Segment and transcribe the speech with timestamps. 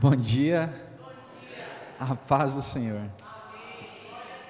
[0.00, 0.72] Bom dia.
[1.98, 3.02] A paz do Senhor.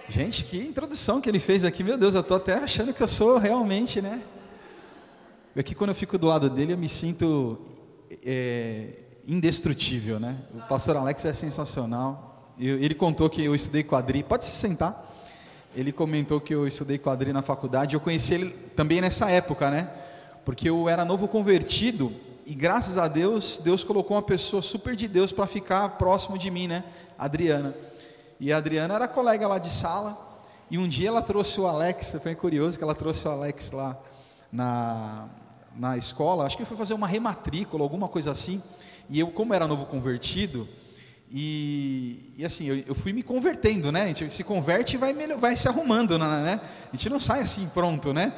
[0.09, 3.09] Gente, que introdução que ele fez aqui, meu Deus, eu estou até achando que eu
[3.09, 4.23] sou realmente, né?
[5.57, 7.59] Aqui quando eu fico do lado dele, eu me sinto
[8.25, 8.91] é,
[9.27, 10.37] indestrutível, né?
[10.55, 12.55] O pastor Alex é sensacional.
[12.57, 14.23] ele contou que eu estudei quadri.
[14.23, 15.13] Pode se sentar.
[15.75, 17.95] Ele comentou que eu estudei quadri na faculdade.
[17.95, 19.91] Eu conheci ele também nessa época, né?
[20.45, 25.07] Porque eu era novo convertido e graças a Deus, Deus colocou uma pessoa super de
[25.07, 26.85] Deus para ficar próximo de mim, né?
[27.19, 27.75] Adriana.
[28.39, 30.19] E a Adriana era colega lá de sala.
[30.71, 33.99] E um dia ela trouxe o Alex, foi curioso que ela trouxe o Alex lá
[34.53, 35.29] na,
[35.77, 38.63] na escola, acho que foi fazer uma rematrícula, alguma coisa assim.
[39.09, 40.69] E eu, como era novo convertido,
[41.33, 44.03] e, e assim, eu, eu, fui me convertendo, né?
[44.03, 46.61] A gente se converte e vai, vai se arrumando, né?
[46.93, 48.33] A gente não sai assim pronto, né?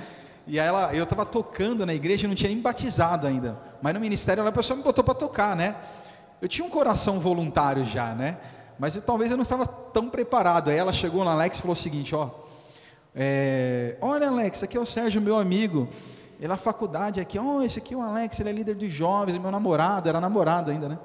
[0.46, 3.56] E aí ela, eu estava tocando na igreja, não tinha nem batizado ainda.
[3.80, 5.76] Mas no ministério a pessoa me botou para tocar, né?
[6.40, 8.38] Eu tinha um coração voluntário já, né?
[8.78, 10.70] Mas eu, talvez eu não estava tão preparado.
[10.70, 12.30] Aí ela chegou no Alex e falou o seguinte, ó.
[13.14, 15.88] É, Olha, Alex, aqui é o Sérgio, meu amigo.
[16.38, 18.74] Ele é na faculdade aqui, ó, oh, esse aqui é o Alex, ele é líder
[18.74, 20.98] dos jovens, meu namorado, era namorado ainda, né?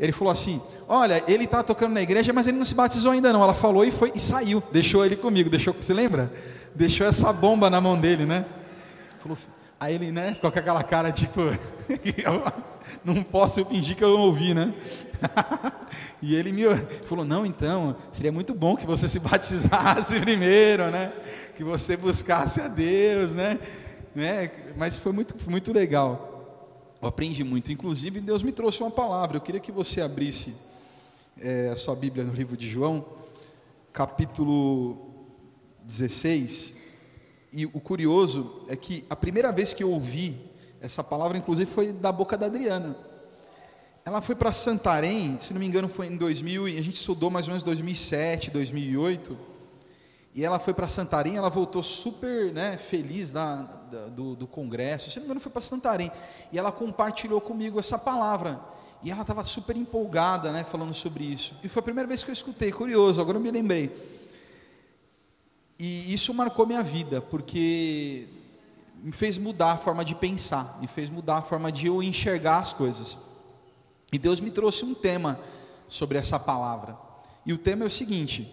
[0.00, 3.32] Ele falou assim: Olha, ele está tocando na igreja, mas ele não se batizou ainda
[3.32, 3.40] não.
[3.40, 6.32] Ela falou e foi e saiu, deixou ele comigo, deixou, você lembra?
[6.74, 8.44] Deixou essa bomba na mão dele, né?
[9.22, 9.38] Falou,
[9.78, 11.40] aí ele, né, ficou com aquela cara tipo,
[13.04, 14.74] não posso fingir que eu não ouvi, né?
[16.20, 16.62] e ele me
[17.04, 21.12] falou, não, então, seria muito bom que você se batizasse primeiro, né?
[21.56, 23.60] Que você buscasse a Deus, né?
[24.12, 24.50] né?
[24.76, 26.96] Mas foi muito, muito legal.
[27.00, 27.70] Eu aprendi muito.
[27.70, 29.36] Inclusive, Deus me trouxe uma palavra.
[29.36, 30.54] Eu queria que você abrisse
[31.40, 33.04] é, a sua Bíblia no livro de João,
[33.92, 35.28] capítulo
[35.84, 36.81] 16.
[37.52, 40.40] E o curioso é que a primeira vez que eu ouvi
[40.80, 42.96] essa palavra, inclusive, foi da boca da Adriana.
[44.04, 47.30] Ela foi para Santarém, se não me engano, foi em 2000, e a gente estudou
[47.30, 49.36] mais ou menos 2007, 2008.
[50.34, 55.10] E ela foi para Santarém, ela voltou super né, feliz da, da, do, do congresso.
[55.10, 56.10] Se não me engano, foi para Santarém.
[56.50, 58.58] E ela compartilhou comigo essa palavra.
[59.02, 61.54] E ela estava super empolgada, né, falando sobre isso.
[61.62, 64.21] E foi a primeira vez que eu escutei, curioso, agora eu me lembrei.
[65.84, 68.28] E isso marcou minha vida, porque
[69.02, 72.58] me fez mudar a forma de pensar, me fez mudar a forma de eu enxergar
[72.58, 73.18] as coisas.
[74.12, 75.40] E Deus me trouxe um tema
[75.88, 76.96] sobre essa palavra.
[77.44, 78.48] E o tema é o seguinte: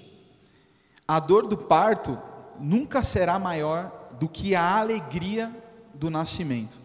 [1.07, 2.17] a dor do parto
[2.59, 5.55] nunca será maior do que a alegria
[5.93, 6.79] do nascimento.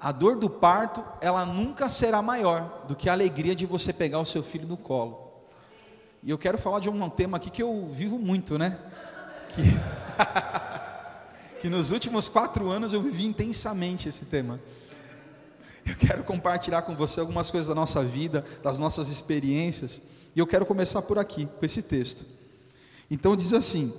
[0.00, 4.20] A dor do parto, ela nunca será maior do que a alegria de você pegar
[4.20, 5.21] o seu filho no colo.
[6.24, 8.78] E eu quero falar de um tema aqui que eu vivo muito, né?
[9.48, 9.62] Que,
[11.60, 14.60] que nos últimos quatro anos eu vivi intensamente esse tema.
[15.84, 20.00] Eu quero compartilhar com você algumas coisas da nossa vida, das nossas experiências.
[20.36, 22.24] E eu quero começar por aqui, com esse texto.
[23.10, 23.92] Então diz assim: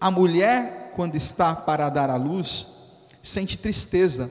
[0.00, 2.68] A mulher, quando está para dar à luz,
[3.22, 4.30] sente tristeza,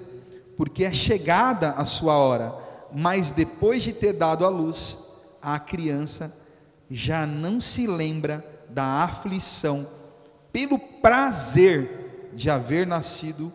[0.58, 2.56] porque é chegada a sua hora,
[2.92, 4.98] mas depois de ter dado à luz,
[5.40, 6.39] a criança
[6.90, 9.88] já não se lembra da aflição
[10.52, 13.54] pelo prazer de haver nascido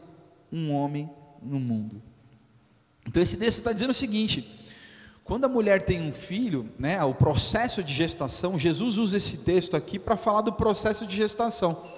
[0.53, 1.11] um homem
[1.43, 2.01] no mundo.
[3.07, 4.67] Então esse texto está dizendo o seguinte:
[5.25, 9.77] quando a mulher tem um filho, né, o processo de gestação, Jesus usa esse texto
[9.77, 11.93] aqui para falar do processo de gestação.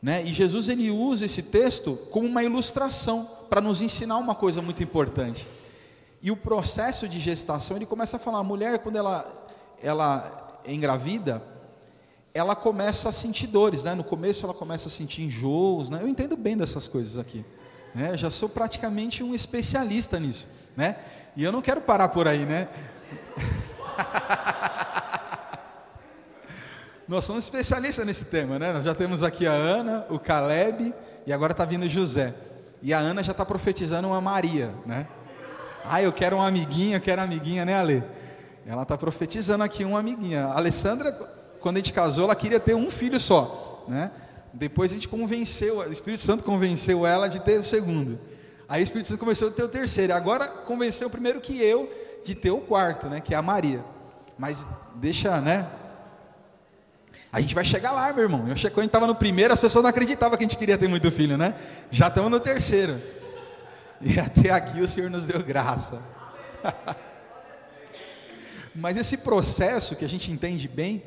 [0.00, 0.22] Né?
[0.24, 4.82] E Jesus ele usa esse texto como uma ilustração para nos ensinar uma coisa muito
[4.82, 5.46] importante.
[6.22, 9.46] E o processo de gestação, ele começa a falar, a mulher quando ela
[9.80, 11.42] ela engravida,
[12.34, 13.94] ela começa a sentir dores, né?
[13.94, 16.00] No começo ela começa a sentir enjoos, né?
[16.02, 17.44] Eu entendo bem dessas coisas aqui,
[17.94, 18.16] né?
[18.16, 20.96] Já sou praticamente um especialista nisso, né?
[21.36, 22.68] E eu não quero parar por aí, né?
[27.08, 28.72] Nós somos especialistas nesse tema, né?
[28.72, 30.94] Nós já temos aqui a Ana, o Caleb
[31.26, 32.34] e agora está vindo José.
[32.82, 35.06] E a Ana já está profetizando uma Maria, né?
[35.84, 38.04] Ah, eu quero uma amiguinha, eu quero amiguinha, né, Ale?
[38.68, 40.44] Ela está profetizando aqui uma amiguinha.
[40.44, 41.10] A Alessandra,
[41.58, 44.10] quando a gente casou, ela queria ter um filho só, né?
[44.52, 48.20] Depois a gente convenceu, o Espírito Santo convenceu ela de ter o segundo.
[48.68, 50.12] Aí o Espírito Santo convenceu de ter o terceiro.
[50.12, 51.90] Agora convenceu primeiro que eu
[52.22, 53.22] de ter o quarto, né?
[53.22, 53.82] Que é a Maria.
[54.36, 54.66] Mas
[54.96, 55.66] deixa, né?
[57.32, 58.46] A gente vai chegar lá, meu irmão.
[58.48, 60.58] Eu cheguei, quando a gente estava no primeiro, as pessoas não acreditavam que a gente
[60.58, 61.54] queria ter muito filho, né?
[61.90, 63.00] Já estamos no terceiro.
[64.00, 66.00] E até aqui o Senhor nos deu graça.
[68.78, 71.02] Mas esse processo que a gente entende bem,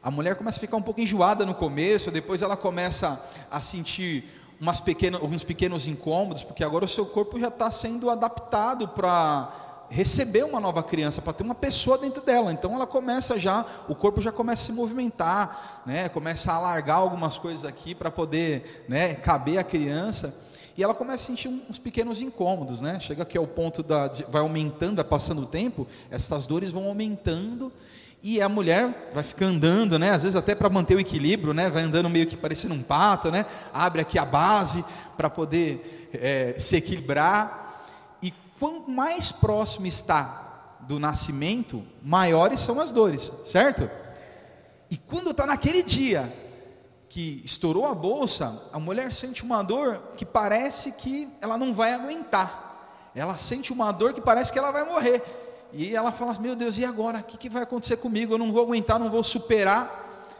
[0.00, 3.20] a mulher começa a ficar um pouco enjoada no começo, depois ela começa
[3.50, 4.24] a sentir
[4.60, 9.86] umas pequenas, alguns pequenos incômodos, porque agora o seu corpo já está sendo adaptado para
[9.90, 12.52] receber uma nova criança, para ter uma pessoa dentro dela.
[12.52, 16.08] Então ela começa já, o corpo já começa a se movimentar, né?
[16.08, 20.34] Começa a alargar algumas coisas aqui para poder, né, caber a criança.
[20.78, 22.98] E ela começa a sentir uns pequenos incômodos, né?
[23.00, 27.70] Chega aqui ao ponto da vai aumentando, passando o tempo, essas dores vão aumentando
[28.22, 30.10] e a mulher vai ficar andando, né?
[30.10, 31.68] Às vezes até para manter o equilíbrio, né?
[31.68, 33.44] Vai andando meio que parecendo um pato, né?
[33.74, 34.82] Abre aqui a base
[35.16, 37.68] para poder é, se equilibrar
[38.58, 43.88] quanto mais próximo está do nascimento, maiores são as dores, certo?
[44.90, 46.32] E quando está naquele dia
[47.18, 51.92] que estourou a bolsa, a mulher sente uma dor que parece que ela não vai
[51.92, 53.10] aguentar.
[53.12, 55.20] Ela sente uma dor que parece que ela vai morrer.
[55.72, 57.18] E ela fala: Meu Deus, e agora?
[57.18, 58.34] O que, que vai acontecer comigo?
[58.34, 60.30] Eu não vou aguentar, não vou superar.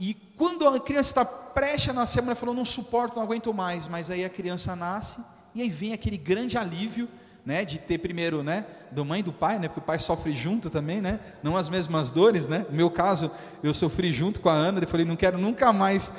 [0.00, 3.54] E quando a criança está prestes a nascer, a mulher falou: Não suporto, não aguento
[3.54, 3.86] mais.
[3.86, 5.20] Mas aí a criança nasce,
[5.54, 7.08] e aí vem aquele grande alívio
[7.46, 10.32] né, de ter primeiro, né, do mãe e do pai, né, porque o pai sofre
[10.32, 13.30] junto também, né, não as mesmas dores, né, no meu caso,
[13.62, 16.12] eu sofri junto com a Ana, eu falei, não quero nunca mais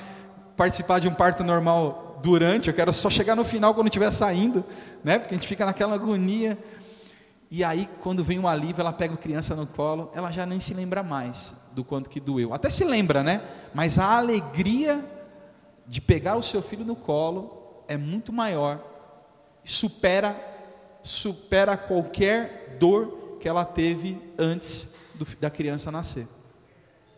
[0.56, 4.64] participar de um parto normal durante, eu quero só chegar no final quando estiver saindo,
[5.04, 6.58] né, porque a gente fica naquela agonia,
[7.52, 10.62] e aí quando vem o alívio, ela pega a criança no colo, ela já nem
[10.62, 13.42] se lembra mais do quanto que doeu, até se lembra, né,
[13.74, 15.04] mas a alegria
[15.86, 18.82] de pegar o seu filho no colo é muito maior,
[19.66, 20.56] supera
[21.08, 26.28] supera qualquer dor que ela teve antes do, da criança nascer.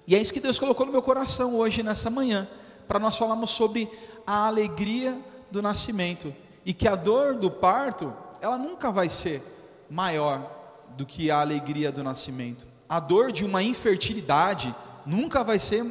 [0.08, 2.48] E é isso que Deus colocou no meu coração hoje, nessa manhã,
[2.88, 3.90] para nós falarmos sobre
[4.26, 5.18] a alegria
[5.52, 6.34] do nascimento.
[6.66, 9.42] E que a dor do parto, ela nunca vai ser
[9.90, 10.50] maior
[10.98, 12.66] do que a alegria do nascimento.
[12.88, 14.74] A dor de uma infertilidade
[15.06, 15.86] nunca vai ser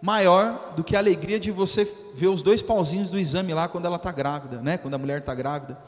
[0.00, 1.84] maior do que a alegria de você
[2.14, 4.78] ver os dois pauzinhos do exame lá quando ela está grávida, né?
[4.78, 5.78] Quando a mulher está grávida.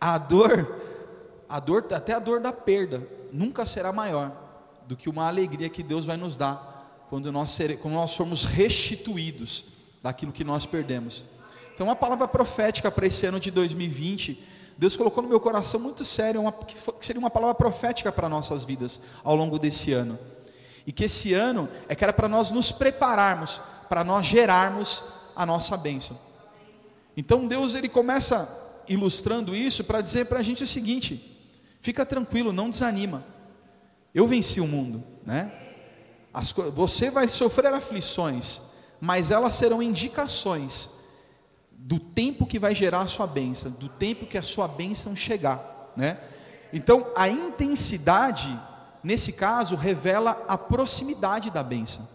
[0.00, 0.80] A dor,
[1.48, 4.32] a dor, até a dor da perda, nunca será maior
[4.86, 8.44] do que uma alegria que Deus vai nos dar quando nós, ser, quando nós formos
[8.44, 9.64] restituídos
[10.02, 11.24] daquilo que nós perdemos.
[11.74, 14.44] Então, uma palavra profética para esse ano de 2020,
[14.76, 18.64] Deus colocou no meu coração muito sério, uma, que seria uma palavra profética para nossas
[18.64, 20.18] vidas ao longo desse ano.
[20.86, 25.04] E que esse ano é que era para nós nos prepararmos, para nós gerarmos
[25.34, 26.18] a nossa bênção.
[27.16, 28.48] Então Deus ele começa
[28.88, 31.36] ilustrando isso para dizer para a gente o seguinte:
[31.80, 33.24] fica tranquilo, não desanima.
[34.14, 35.52] Eu venci o mundo, né?
[36.32, 38.60] As, você vai sofrer aflições,
[39.00, 40.90] mas elas serão indicações
[41.70, 45.92] do tempo que vai gerar a sua bênção, do tempo que a sua bênção chegar,
[45.96, 46.18] né?
[46.72, 48.48] Então, a intensidade,
[49.02, 52.06] nesse caso, revela a proximidade da bênção.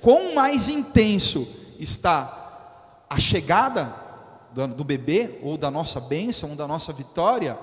[0.00, 1.46] Quão mais intenso
[1.78, 4.03] está a chegada
[4.54, 7.58] do, do bebê, ou da nossa bênção, ou da nossa vitória,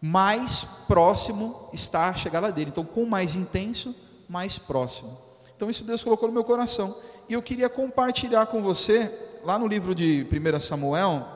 [0.00, 2.70] mais próximo está a chegada dele.
[2.70, 3.94] Então, com mais intenso,
[4.28, 5.18] mais próximo.
[5.54, 6.96] Então, isso Deus colocou no meu coração.
[7.28, 9.12] E eu queria compartilhar com você,
[9.44, 11.26] lá no livro de 1 Samuel,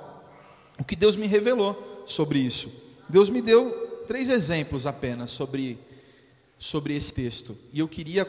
[0.79, 2.73] o que Deus me revelou sobre isso.
[3.09, 5.79] Deus me deu três exemplos apenas sobre,
[6.59, 7.57] sobre esse texto.
[7.73, 8.27] E eu queria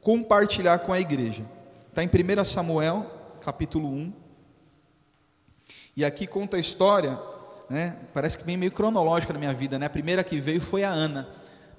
[0.00, 1.44] compartilhar com a igreja.
[1.88, 3.06] Está em 1 Samuel,
[3.40, 4.25] capítulo 1.
[5.96, 7.18] E aqui conta a história,
[7.70, 7.96] né?
[8.12, 9.86] Parece que vem meio cronológica na minha vida, né?
[9.86, 11.26] A primeira que veio foi a Ana,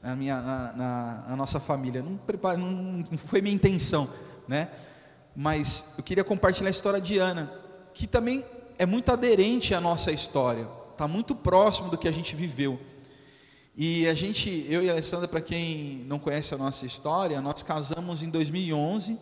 [0.01, 2.01] na, minha, na, na, na nossa família.
[2.01, 2.19] Não,
[2.57, 2.57] não,
[3.11, 4.09] não foi minha intenção,
[4.47, 4.69] né?
[5.35, 7.53] Mas eu queria compartilhar a história de Ana,
[7.93, 8.43] que também
[8.79, 12.79] é muito aderente à nossa história, está muito próximo do que a gente viveu.
[13.75, 17.61] E a gente, eu e a Alessandra, para quem não conhece a nossa história, nós
[17.61, 19.19] casamos em 2011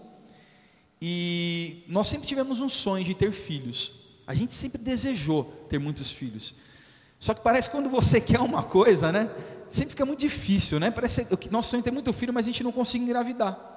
[1.02, 4.05] e nós sempre tivemos um sonho de ter filhos.
[4.28, 6.56] A gente sempre desejou ter muitos filhos.
[7.20, 9.30] Só que parece que quando você quer uma coisa, né?
[9.70, 10.92] Sempre fica muito difícil, né?
[10.92, 13.74] Parece que nosso sonho é ter muito filho, mas a gente não consegue engravidar.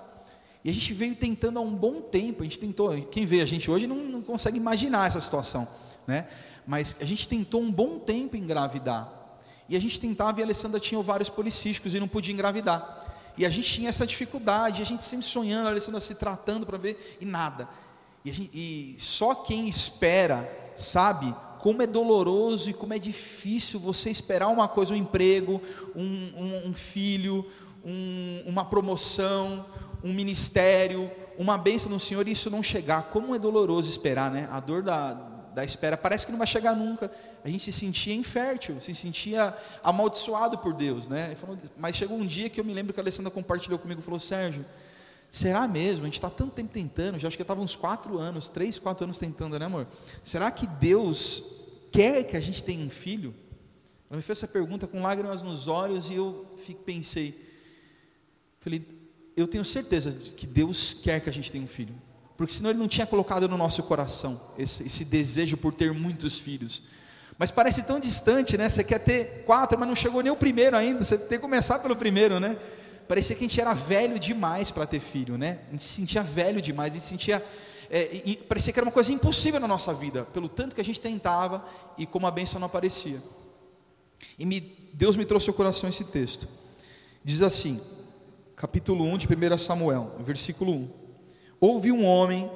[0.65, 2.43] E a gente veio tentando há um bom tempo.
[2.43, 2.95] A gente tentou.
[3.03, 5.67] Quem vê a gente hoje não, não consegue imaginar essa situação,
[6.07, 6.29] né?
[6.67, 9.13] Mas a gente tentou um bom tempo engravidar.
[9.69, 13.07] E a gente tentava e a Alessandra tinha ovários policísticos e não podia engravidar.
[13.37, 16.77] E a gente tinha essa dificuldade, a gente sempre sonhando, a Alessandra se tratando para
[16.77, 17.69] ver, e nada.
[18.29, 24.11] E, gente, e só quem espera sabe como é doloroso e como é difícil você
[24.11, 25.61] esperar uma coisa, um emprego,
[25.97, 27.45] um, um, um filho,
[27.85, 29.67] um, uma promoção,
[30.05, 33.05] um ministério, uma bênção no Senhor e isso não chegar.
[33.05, 34.49] Como é doloroso esperar, né?
[34.51, 35.15] A dor da,
[35.55, 37.11] da espera parece que não vai chegar nunca.
[37.43, 41.37] A gente se sentia infértil, se sentia amaldiçoado por Deus, né?
[41.77, 44.65] Mas chegou um dia que eu me lembro que a Alessandra compartilhou comigo, falou, Sérgio,
[45.31, 46.05] Será mesmo?
[46.05, 49.05] A gente está tanto tempo tentando, já acho que estava uns quatro anos, três, quatro
[49.05, 49.87] anos tentando, né amor?
[50.25, 51.43] Será que Deus
[51.93, 53.35] quer que a gente tenha um filho?
[54.11, 56.57] Ela me fez essa pergunta com lágrimas nos olhos e eu
[56.87, 57.39] pensei,
[58.59, 58.87] falei,
[59.37, 61.95] eu tenho certeza de que Deus quer que a gente tenha um filho,
[62.35, 66.39] porque senão Ele não tinha colocado no nosso coração esse, esse desejo por ter muitos
[66.39, 66.85] filhos.
[67.37, 68.69] Mas parece tão distante, né?
[68.69, 71.05] Você quer ter quatro, mas não chegou nem o primeiro ainda.
[71.05, 72.59] Você tem que começar pelo primeiro, né?
[73.09, 75.61] Parecia que a gente era velho demais para ter filho, né?
[75.69, 77.43] A gente se sentia velho demais, a gente sentia
[77.91, 80.85] é, e, parecia que era uma coisa impossível na nossa vida, pelo tanto que a
[80.85, 81.65] gente tentava
[81.97, 83.23] e como a bênção não aparecia.
[84.39, 84.61] E me,
[84.93, 86.47] Deus me trouxe ao coração esse texto.
[87.25, 87.81] Diz assim,
[88.55, 90.89] capítulo 1 de 1 Samuel, versículo 1.
[91.61, 92.51] Houve um homem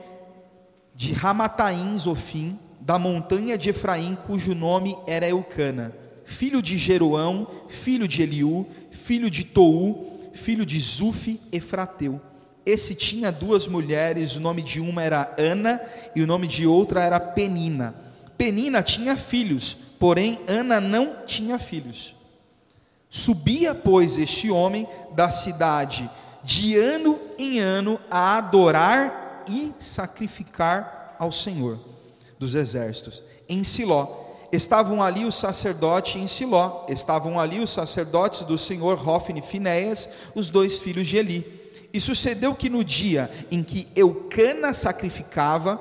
[0.95, 8.07] de Ramataim, Zofim, da montanha de Efraim, cujo nome era Eucana, filho de Jeroão, filho
[8.07, 12.21] de Eliú, filho de Tou, filho de Zufi, Efrateu
[12.65, 15.81] esse tinha duas mulheres, o nome de uma era Ana
[16.15, 17.95] e o nome de outra era Penina.
[18.39, 22.15] Penina tinha filhos, porém Ana não tinha filhos.
[23.11, 26.09] Subia, pois, este homem da cidade
[26.43, 31.79] de ano em ano a adorar e sacrificar ao Senhor
[32.39, 34.22] dos exércitos em Siló.
[34.53, 40.11] Estavam ali os sacerdotes em Siló, estavam ali os sacerdotes do Senhor Rofne e Finéias,
[40.35, 41.61] os dois filhos de Eli.
[41.91, 45.81] E sucedeu que no dia em que Eucana sacrificava,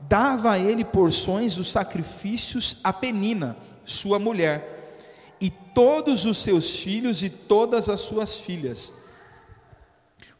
[0.00, 3.56] dava a ele porções dos sacrifícios a Penina,
[3.86, 5.00] sua mulher,
[5.40, 8.92] e todos os seus filhos e todas as suas filhas.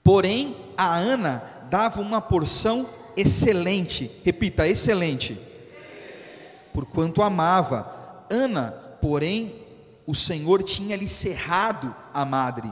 [0.02, 5.40] Porém, a Ana dava uma porção excelente, repita, excelente,
[6.74, 8.26] porquanto amava.
[8.28, 9.54] Ana, porém,
[10.06, 12.70] o Senhor tinha lhe cerrado a madre.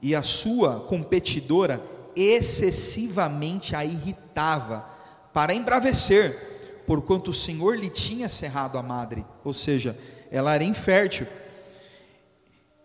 [0.00, 1.82] E a sua competidora
[2.16, 4.86] excessivamente a irritava,
[5.32, 9.98] para embravecer, porquanto o Senhor lhe tinha cerrado a madre, ou seja,
[10.30, 11.26] ela era infértil,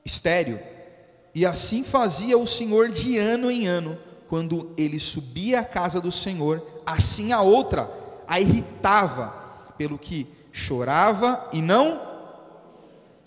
[0.03, 0.60] estéril,
[1.36, 6.12] e assim fazia o Senhor de ano em ano, quando ele subia à casa do
[6.12, 7.91] Senhor, assim a outra
[8.27, 9.29] a irritava,
[9.77, 10.27] pelo que
[10.60, 12.00] chorava e não,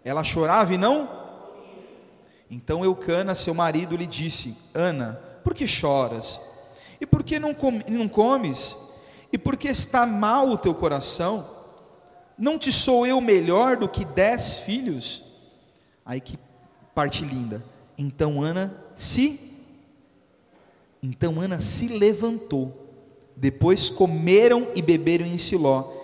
[0.05, 1.23] ela chorava e não
[2.53, 6.39] então Eucana, seu marido, lhe disse: Ana, por que choras?
[7.01, 8.77] E por que não, com, não comes?
[9.33, 11.49] E por que está mal o teu coração?
[12.37, 15.25] Não te sou eu melhor do que dez filhos?
[16.05, 16.39] Aí que
[16.95, 17.65] parte linda.
[17.97, 19.41] Então Ana se
[21.03, 22.87] então Ana se levantou.
[23.35, 26.02] Depois comeram e beberam em Siló.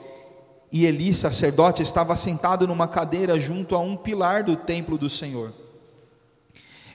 [0.71, 5.53] E Eli, sacerdote, estava sentado numa cadeira junto a um pilar do templo do Senhor.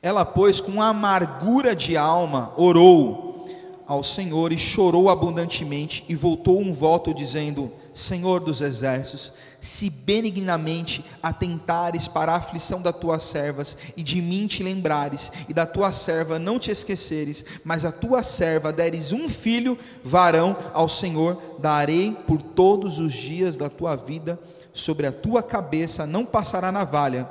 [0.01, 3.48] Ela, pois, com amargura de alma, orou
[3.88, 9.32] ao Senhor e chorou abundantemente e voltou um voto dizendo: Senhor dos exércitos,
[9.62, 15.54] se benignamente atentares para a aflição das tuas servas e de mim te lembrares e
[15.54, 20.90] da tua serva não te esqueceres, mas a tua serva deres um filho varão ao
[20.90, 24.40] Senhor, darei por todos os dias da tua vida
[24.74, 27.30] sobre a tua cabeça não passará navalha.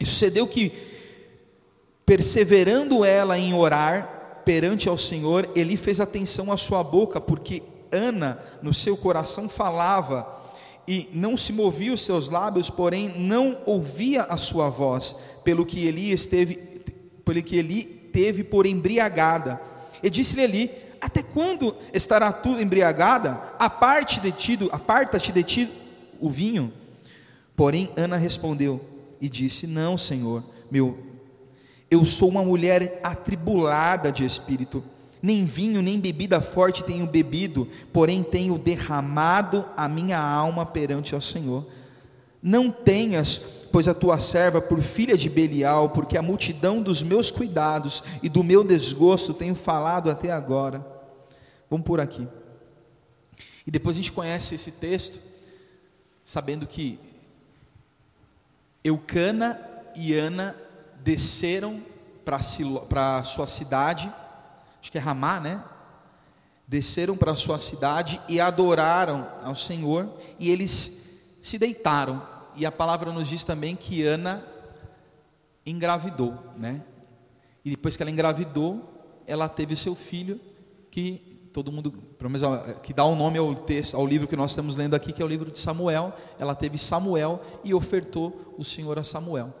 [0.00, 0.72] E sucedeu que
[2.06, 8.38] Perseverando ela em orar perante ao Senhor, ele fez atenção à sua boca, porque Ana
[8.62, 10.34] no seu coração falava
[10.86, 15.86] e não se movia os seus lábios, porém não ouvia a sua voz, pelo que
[15.86, 16.56] Eli esteve,
[17.24, 19.60] pelo que Eli teve por embriagada.
[20.02, 23.54] E disse-lhe Eli: Até quando estará tu embriagada?
[23.58, 25.70] Aparte de ti, aparta-te de ti
[26.20, 26.72] o vinho.
[27.56, 28.80] Porém Ana respondeu
[29.20, 31.06] e disse: Não, Senhor, meu
[31.90, 34.82] eu sou uma mulher atribulada de espírito.
[35.26, 41.20] Nem vinho, nem bebida forte tenho bebido, porém tenho derramado a minha alma perante ao
[41.20, 41.66] Senhor.
[42.40, 43.38] Não tenhas,
[43.72, 48.28] pois a tua serva por filha de Belial, porque a multidão dos meus cuidados e
[48.28, 50.86] do meu desgosto tenho falado até agora.
[51.68, 52.28] Vamos por aqui.
[53.66, 55.18] E depois a gente conhece esse texto,
[56.22, 57.00] sabendo que
[58.84, 59.60] Eucana
[59.96, 60.54] e Ana
[61.02, 61.82] desceram
[62.24, 64.08] para sua cidade,
[64.86, 65.64] acho que é Ramá, né?
[66.68, 72.22] Desceram para sua cidade e adoraram ao Senhor, e eles se deitaram.
[72.54, 74.46] E a palavra nos diz também que Ana
[75.66, 76.84] engravidou, né?
[77.64, 78.80] E depois que ela engravidou,
[79.26, 80.40] ela teve seu filho,
[80.88, 82.46] que todo mundo, pelo menos
[82.84, 85.20] que dá o um nome ao texto, ao livro que nós estamos lendo aqui, que
[85.20, 86.14] é o livro de Samuel.
[86.38, 89.52] Ela teve Samuel e ofertou o Senhor a Samuel.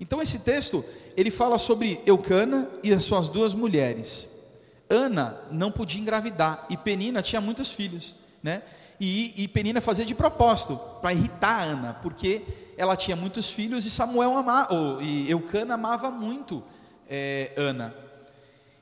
[0.00, 0.84] Então esse texto,
[1.16, 4.34] ele fala sobre Eucana e as suas duas mulheres.
[4.88, 8.62] Ana não podia engravidar e Penina tinha muitos filhos, né?
[8.98, 12.42] E, e Penina fazia de propósito para irritar Ana, porque
[12.76, 16.62] ela tinha muitos filhos e Samuel amava, ou, e Eucana amava muito
[17.08, 17.94] é, Ana.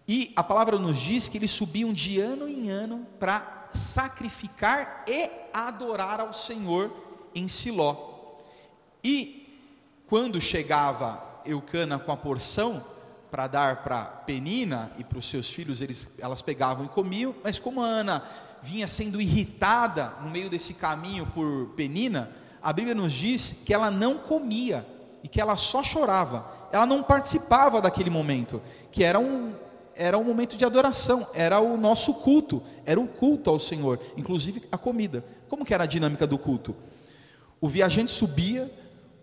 [0.07, 5.31] E a palavra nos diz que eles subiam de ano em ano para sacrificar e
[5.53, 6.93] adorar ao Senhor
[7.35, 8.37] em Siló.
[9.03, 9.59] E
[10.07, 12.85] quando chegava Eucana com a porção
[13.35, 17.59] para dar para Penina e para os seus filhos, eles, elas pegavam e comiam, mas
[17.59, 18.23] como a Ana
[18.63, 22.31] vinha sendo irritada no meio desse caminho por Penina,
[22.63, 24.87] a Bíblia nos diz que ela não comia
[25.21, 26.47] e que ela só chorava.
[26.71, 28.63] Ela não participava daquele momento,
[28.93, 29.53] que era um,
[29.97, 34.63] era um momento de adoração, era o nosso culto, era o culto ao Senhor, inclusive
[34.71, 35.25] a comida.
[35.49, 36.73] Como que era a dinâmica do culto?
[37.61, 38.73] O viajante subia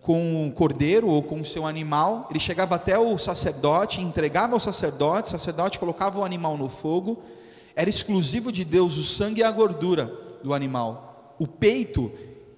[0.02, 4.60] com o cordeiro ou com o seu animal, ele chegava até o sacerdote, entregava ao
[4.60, 7.22] sacerdote, o sacerdote colocava o animal no fogo,
[7.74, 11.34] era exclusivo de Deus o sangue e a gordura do animal.
[11.38, 12.10] O peito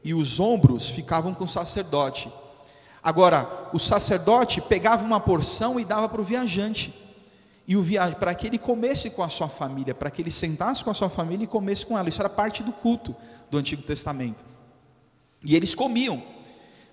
[0.03, 2.33] e os ombros ficavam com o sacerdote.
[3.03, 6.95] Agora, o sacerdote pegava uma porção e dava para o viajante
[7.67, 10.83] e o viagem para que ele comesse com a sua família, para que ele sentasse
[10.83, 12.09] com a sua família e comesse com ela.
[12.09, 13.15] Isso era parte do culto
[13.51, 14.43] do Antigo Testamento.
[15.43, 16.34] E eles comiam.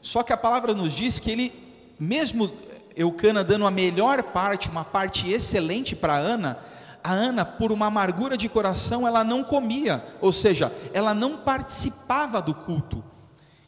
[0.02, 1.54] Só que a palavra nos diz que ele,
[2.00, 2.52] mesmo
[2.96, 6.58] Eucana dando a melhor parte, uma parte excelente para Ana,
[7.04, 12.42] a Ana, por uma amargura de coração, ela não comia, ou seja, ela não participava
[12.42, 13.04] do culto.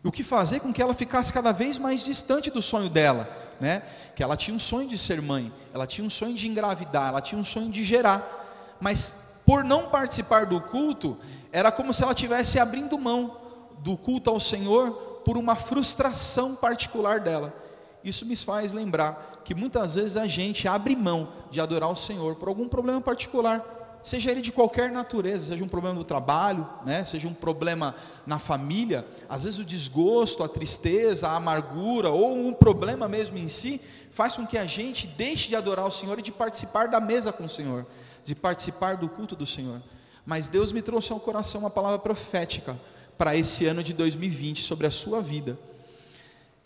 [0.04, 3.82] O que fazer com que ela ficasse cada vez mais distante do sonho dela né?
[4.16, 7.22] Que ela tinha um sonho de ser mãe, ela tinha um sonho de engravidar, ela
[7.22, 9.14] tinha um sonho de gerar, mas
[9.46, 11.18] por não participar do culto,
[11.52, 13.38] era como se ela tivesse abrindo mão
[13.80, 17.54] do culto ao Senhor por uma frustração particular dela.
[18.04, 22.36] Isso me faz lembrar que muitas vezes a gente abre mão de adorar o Senhor
[22.36, 27.06] por algum problema particular seja ele de qualquer natureza, seja um problema do trabalho, né,
[27.06, 27.96] seja um problema
[28.28, 33.48] na família, às vezes o desgosto, a tristeza, a amargura, ou um problema mesmo em
[33.48, 33.80] si,
[34.12, 37.32] faz com que a gente deixe de adorar o Senhor e de participar da mesa
[37.32, 37.88] com o Senhor,
[38.26, 39.82] de participar do culto do Senhor.
[40.26, 42.78] Mas Deus me trouxe ao coração uma palavra profética
[43.24, 45.58] para esse ano de 2020 sobre a sua vida.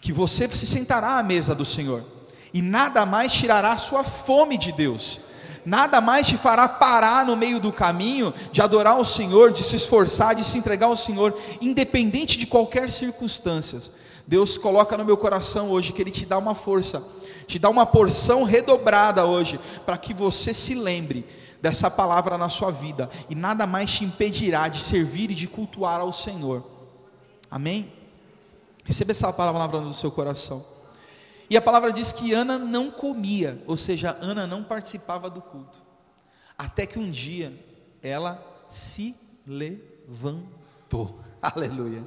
[0.01, 2.03] Que você se sentará à mesa do Senhor
[2.51, 5.19] e nada mais tirará a sua fome de Deus
[5.63, 9.75] nada mais te fará parar no meio do caminho de adorar o Senhor, de se
[9.75, 13.81] esforçar, de se entregar ao Senhor, independente de qualquer circunstância.
[14.25, 17.03] Deus coloca no meu coração hoje que Ele te dá uma força,
[17.45, 21.25] te dá uma porção redobrada hoje, para que você se lembre
[21.61, 25.99] dessa palavra na sua vida e nada mais te impedirá de servir e de cultuar
[25.99, 26.63] ao Senhor.
[27.49, 27.91] Amém?
[28.83, 30.65] Receba essa palavra no seu coração.
[31.49, 35.81] E a palavra diz que Ana não comia, ou seja, Ana não participava do culto.
[36.57, 37.53] Até que um dia
[38.01, 39.15] ela se
[39.45, 41.19] levantou.
[41.41, 42.03] Aleluia.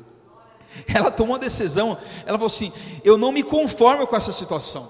[0.86, 4.88] Ela tomou a decisão, ela falou assim: Eu não me conformo com essa situação.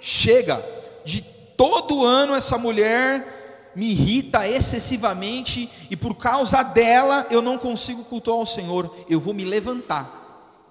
[0.00, 0.64] Chega,
[1.04, 1.20] de
[1.56, 3.43] todo ano essa mulher
[3.74, 8.94] me irrita excessivamente e por causa dela eu não consigo cultuar ao Senhor.
[9.08, 10.22] Eu vou me levantar.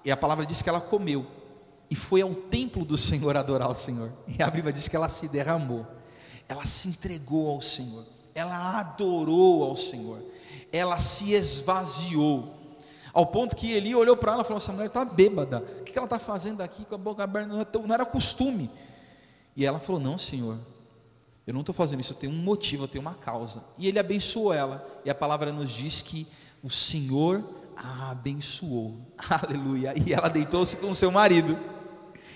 [0.04, 1.26] E a palavra diz que ela comeu
[1.90, 4.10] e foi ao templo do Senhor adorar o Senhor.
[4.26, 5.86] E a Bíblia diz que ela se derramou,
[6.48, 10.20] ela se entregou ao Senhor, ela adorou ao Senhor,
[10.72, 12.52] ela se esvaziou.
[13.12, 15.96] Ao ponto que Eli olhou para ela e falou: Essa mulher está bêbada, o que
[15.96, 17.54] ela está fazendo aqui com a boca aberta?
[17.54, 18.68] É não era costume.
[19.54, 20.58] E ela falou: Não, Senhor,
[21.46, 23.62] eu não estou fazendo isso, eu tenho um motivo, eu tenho uma causa.
[23.76, 26.26] E ele abençoou ela, e a palavra nos diz que
[26.62, 27.44] o Senhor
[27.76, 29.94] a abençoou, aleluia.
[30.06, 31.58] E ela deitou-se com seu marido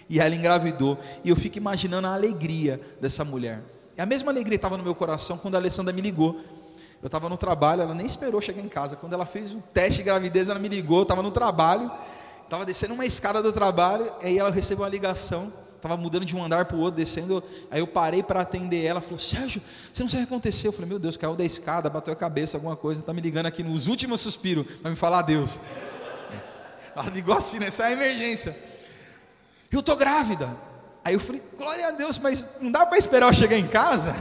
[0.08, 0.98] e ela engravidou.
[1.22, 3.62] E eu fico imaginando a alegria dessa mulher.
[3.96, 6.40] E a mesma alegria estava no meu coração quando a Alessandra me ligou.
[7.00, 8.96] Eu estava no trabalho, ela nem esperou chegar em casa.
[8.96, 10.98] Quando ela fez o teste de gravidez, ela me ligou.
[10.98, 11.90] Eu estava no trabalho,
[12.42, 14.12] estava descendo uma escada do trabalho.
[14.20, 15.52] Aí ela recebeu uma ligação.
[15.78, 17.42] Estava mudando de um andar para o outro, descendo.
[17.70, 19.00] Aí eu parei para atender ela.
[19.00, 19.62] Falou: Sérgio,
[19.92, 20.68] você não sabe o que aconteceu.
[20.68, 23.00] Eu falei: Meu Deus, caiu da escada, bateu a cabeça, alguma coisa.
[23.00, 25.58] Está me ligando aqui nos últimos suspiros para me falar Deus.
[26.94, 27.68] Ela ligou assim, né?
[27.68, 28.56] Isso é emergência
[29.70, 30.56] eu estou grávida.
[31.04, 34.14] Aí eu falei, glória a Deus, mas não dá para esperar eu chegar em casa?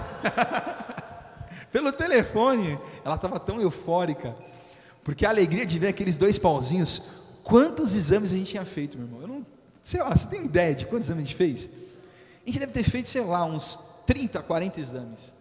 [1.71, 4.35] Pelo telefone, ela estava tão eufórica,
[5.03, 7.01] porque a alegria de ver aqueles dois pauzinhos,
[7.43, 9.21] quantos exames a gente tinha feito, meu irmão?
[9.21, 9.45] Eu não,
[9.87, 11.69] sei lá, você tem ideia de quantos exames a gente fez?
[12.43, 15.33] A gente deve ter feito, sei lá, uns 30, 40 exames.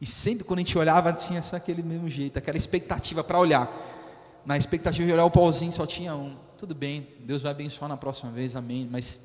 [0.00, 3.72] E sempre quando a gente olhava, tinha só aquele mesmo jeito, aquela expectativa para olhar.
[4.44, 6.34] Na expectativa de olhar o pauzinho, só tinha um.
[6.58, 8.88] Tudo bem, Deus vai abençoar na próxima vez, amém.
[8.90, 9.20] Mas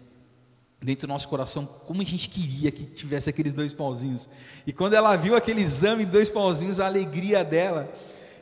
[0.80, 4.30] dentro do nosso coração, como a gente queria que tivesse aqueles dois pauzinhos.
[4.68, 7.90] E quando ela viu aquele exame dois pauzinhos, a alegria dela,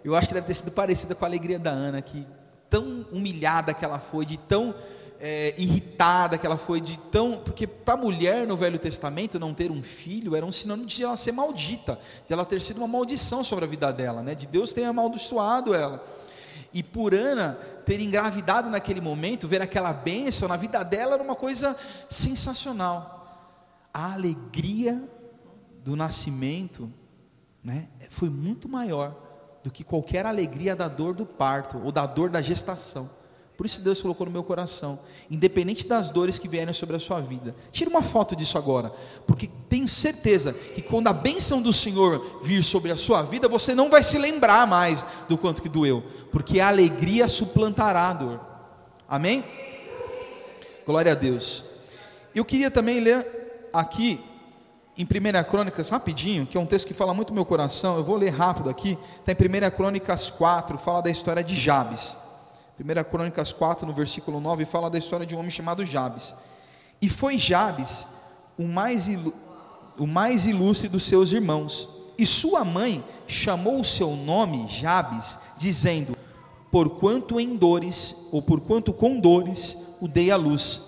[0.04, 2.28] eu acho que deve ter sido parecida com a alegria da Ana, que
[2.70, 4.76] tão humilhada que ela foi, de tão
[5.20, 7.38] é, irritada que ela foi de tão.
[7.38, 11.04] Porque para a mulher no Velho Testamento não ter um filho era um sinônimo de
[11.04, 14.36] ela ser maldita, de ela ter sido uma maldição sobre a vida dela, né?
[14.36, 16.04] de Deus ter amaldiçoado ela.
[16.74, 21.36] E por Ana ter engravidado naquele momento, ver aquela bênção na vida dela era uma
[21.36, 21.76] coisa
[22.10, 23.16] sensacional.
[23.94, 25.02] A alegria
[25.84, 26.92] do nascimento
[27.64, 29.16] né, foi muito maior
[29.64, 33.10] do que qualquer alegria da dor do parto ou da dor da gestação.
[33.58, 35.00] Por isso Deus colocou no meu coração,
[35.32, 37.56] independente das dores que vierem sobre a sua vida.
[37.72, 38.94] Tira uma foto disso agora,
[39.26, 43.74] porque tenho certeza que quando a bênção do Senhor vir sobre a sua vida, você
[43.74, 48.40] não vai se lembrar mais do quanto que doeu, porque a alegria suplantará a dor.
[49.10, 49.44] Amém?
[50.86, 51.64] Glória a Deus.
[52.36, 54.24] Eu queria também ler aqui
[54.96, 58.18] em 1 Crônicas, rapidinho, que é um texto que fala muito meu coração, eu vou
[58.18, 62.16] ler rápido aqui, está em 1 Crônicas 4, fala da história de Jabes.
[62.80, 66.36] 1 Crônicas 4, no versículo 9, fala da história de um homem chamado Jabes.
[67.02, 68.06] E foi Jabes
[68.58, 69.08] o mais,
[69.98, 71.90] o mais ilustre dos seus irmãos.
[72.18, 76.16] E sua mãe chamou o seu nome Jabes, dizendo:
[76.72, 80.87] Porquanto em dores, ou porquanto com dores, o dei à luz.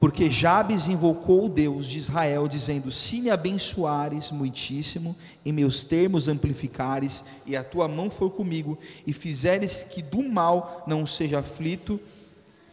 [0.00, 6.28] Porque Jabes invocou o Deus de Israel, dizendo: Se me abençoares muitíssimo, em meus termos
[6.28, 12.00] amplificares, e a tua mão for comigo, e fizeres que do mal não seja aflito,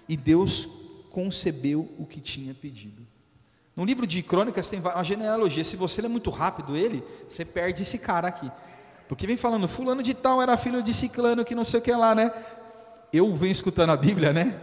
[0.07, 0.67] e Deus
[1.09, 3.01] concebeu o que tinha pedido.
[3.75, 5.65] No livro de Crônicas tem uma genealogia.
[5.65, 8.49] Se você ler muito rápido ele, você perde esse cara aqui.
[9.07, 11.91] Porque vem falando, fulano de tal era filho de ciclano, que não sei o que
[11.91, 12.31] lá, né?
[13.11, 14.59] Eu venho escutando a Bíblia, né?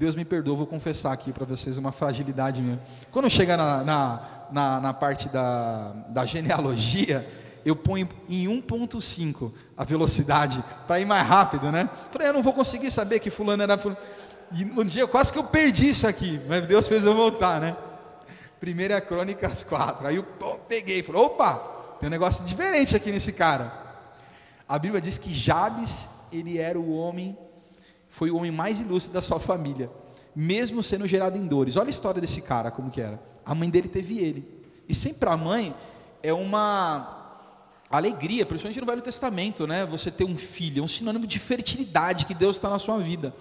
[0.00, 2.80] Deus me perdoa, vou confessar aqui para vocês uma fragilidade minha.
[3.10, 7.28] Quando chega na, na, na, na parte da, da genealogia,
[7.66, 11.86] eu ponho em 1.5 a velocidade, para ir mais rápido, né?
[12.10, 14.00] Falei, eu não vou conseguir saber que fulano era fulano.
[14.52, 17.76] E um dia quase que eu perdi isso aqui, mas Deus fez eu voltar, né?
[18.58, 20.06] Primeira Crônicas 4.
[20.06, 20.24] Aí eu
[20.66, 21.56] peguei e falei, opa,
[22.00, 23.70] tem um negócio diferente aqui nesse cara.
[24.66, 27.36] A Bíblia diz que Jabes, ele era o homem
[28.10, 29.90] foi o homem mais ilustre da sua família,
[30.34, 31.76] mesmo sendo gerado em dores.
[31.76, 33.20] Olha a história desse cara, como que era.
[33.44, 34.46] A mãe dele teve ele.
[34.88, 35.74] E sempre a mãe
[36.22, 37.20] é uma
[37.90, 39.86] alegria, principalmente no Velho Testamento, né?
[39.86, 43.34] Você ter um filho, é um sinônimo de fertilidade que Deus está na sua vida.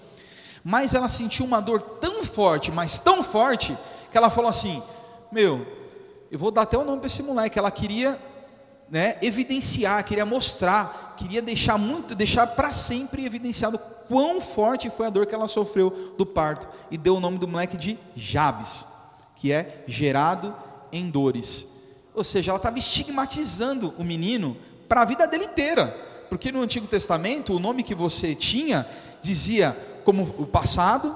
[0.63, 3.77] Mas ela sentiu uma dor tão forte, mas tão forte,
[4.11, 4.81] que ela falou assim:
[5.31, 5.65] Meu,
[6.31, 7.57] eu vou dar até o nome para esse moleque.
[7.57, 8.19] Ela queria
[8.89, 13.77] né, evidenciar, queria mostrar, queria deixar muito, deixar para sempre evidenciado
[14.07, 17.47] quão forte foi a dor que ela sofreu do parto e deu o nome do
[17.47, 18.85] moleque de Jabes,
[19.35, 20.55] que é gerado
[20.93, 21.67] em dores.
[22.15, 24.55] Ou seja, ela estava estigmatizando o menino
[24.87, 25.87] para a vida dele inteira,
[26.29, 28.87] porque no Antigo Testamento o nome que você tinha
[29.21, 31.13] dizia como o passado,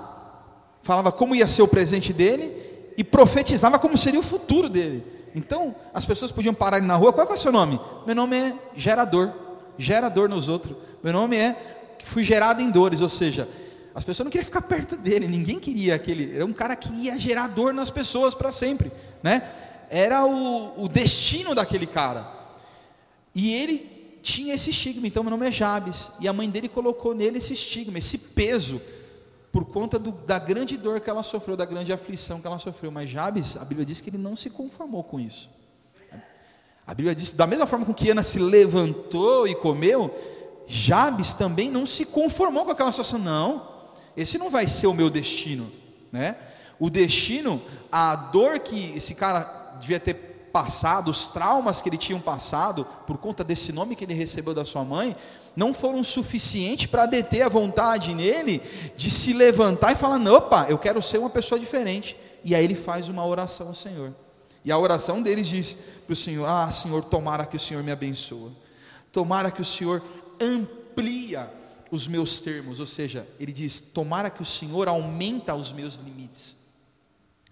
[0.82, 5.04] falava como ia ser o presente dele e profetizava como seria o futuro dele.
[5.34, 7.80] Então, as pessoas podiam parar ali na rua, qual é o seu nome?
[8.06, 9.43] Meu nome é gerador,
[9.78, 10.76] gerador nos outros.
[11.04, 13.48] Meu nome é fui gerado em dores, ou seja,
[13.96, 17.18] as pessoas não queriam ficar perto dele, ninguém queria aquele, era um cara que ia
[17.20, 19.50] gerar dor nas pessoas para sempre, né?
[19.90, 22.28] Era o, o destino daquele cara.
[23.36, 27.14] E ele tinha esse estigma, então meu nome é Jabes, e a mãe dele colocou
[27.14, 28.82] nele esse estigma, esse peso,
[29.52, 32.90] por conta do, da grande dor que ela sofreu, da grande aflição que ela sofreu.
[32.90, 35.48] Mas Jabes, a Bíblia diz que ele não se conformou com isso.
[36.86, 40.14] A Bíblia diz, da mesma forma com que Ana se levantou e comeu,
[40.68, 43.68] Jabes também não se conformou com aquela situação, não,
[44.16, 45.72] esse não vai ser o meu destino,
[46.12, 46.36] né?
[46.80, 52.20] O destino, a dor que esse cara devia ter passado, os traumas que ele tinha
[52.20, 55.16] passado, por conta desse nome que ele recebeu da sua mãe,
[55.56, 58.62] não foram suficientes para deter a vontade nele
[58.96, 62.16] de se levantar e falar: opa, eu quero ser uma pessoa diferente.
[62.44, 64.14] E aí ele faz uma oração ao Senhor.
[64.66, 67.92] E a oração deles diz para o Senhor: Ah, Senhor, tomara que o Senhor me
[67.92, 68.52] abençoe.
[69.12, 70.02] Tomara que o Senhor
[70.42, 71.52] amplia
[71.92, 76.58] os meus termos, ou seja, ele diz: tomara que o Senhor aumenta os meus limites.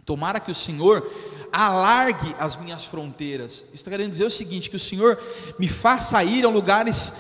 [0.04, 1.08] Tomara que o Senhor
[1.52, 3.54] alargue as minhas fronteiras.
[3.66, 5.20] Isso está querendo dizer o seguinte: que o Senhor
[5.60, 7.14] me faça ir a lugares,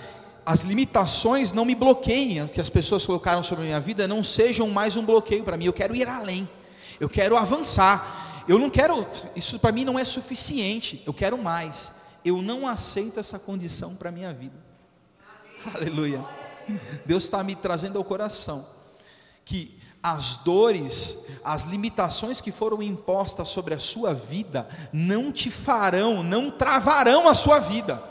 [0.43, 4.67] as limitações não me bloqueiem, que as pessoas colocaram sobre a minha vida não sejam
[4.69, 5.65] mais um bloqueio para mim.
[5.65, 6.49] Eu quero ir além,
[6.99, 8.20] eu quero avançar.
[8.47, 11.91] Eu não quero, isso para mim não é suficiente, eu quero mais.
[12.23, 14.55] Eu não aceito essa condição para a minha vida.
[15.73, 16.23] Aleluia.
[17.05, 18.65] Deus está me trazendo ao coração
[19.43, 26.23] que as dores, as limitações que foram impostas sobre a sua vida, não te farão,
[26.23, 28.01] não travarão a sua vida,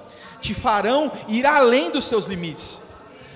[0.40, 2.80] te farão ir além dos seus limites,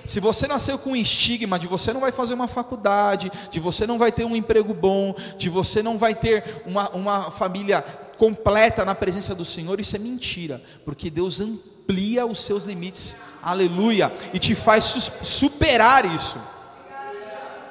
[0.06, 3.86] Se você nasceu com um estigma de você não vai fazer uma faculdade, de você
[3.86, 7.82] não vai ter um emprego bom, de você não vai ter uma, uma família
[8.18, 14.12] completa na presença do Senhor, isso é mentira, porque Deus amplia os seus limites, aleluia,
[14.32, 14.84] e te faz
[15.22, 16.38] superar isso.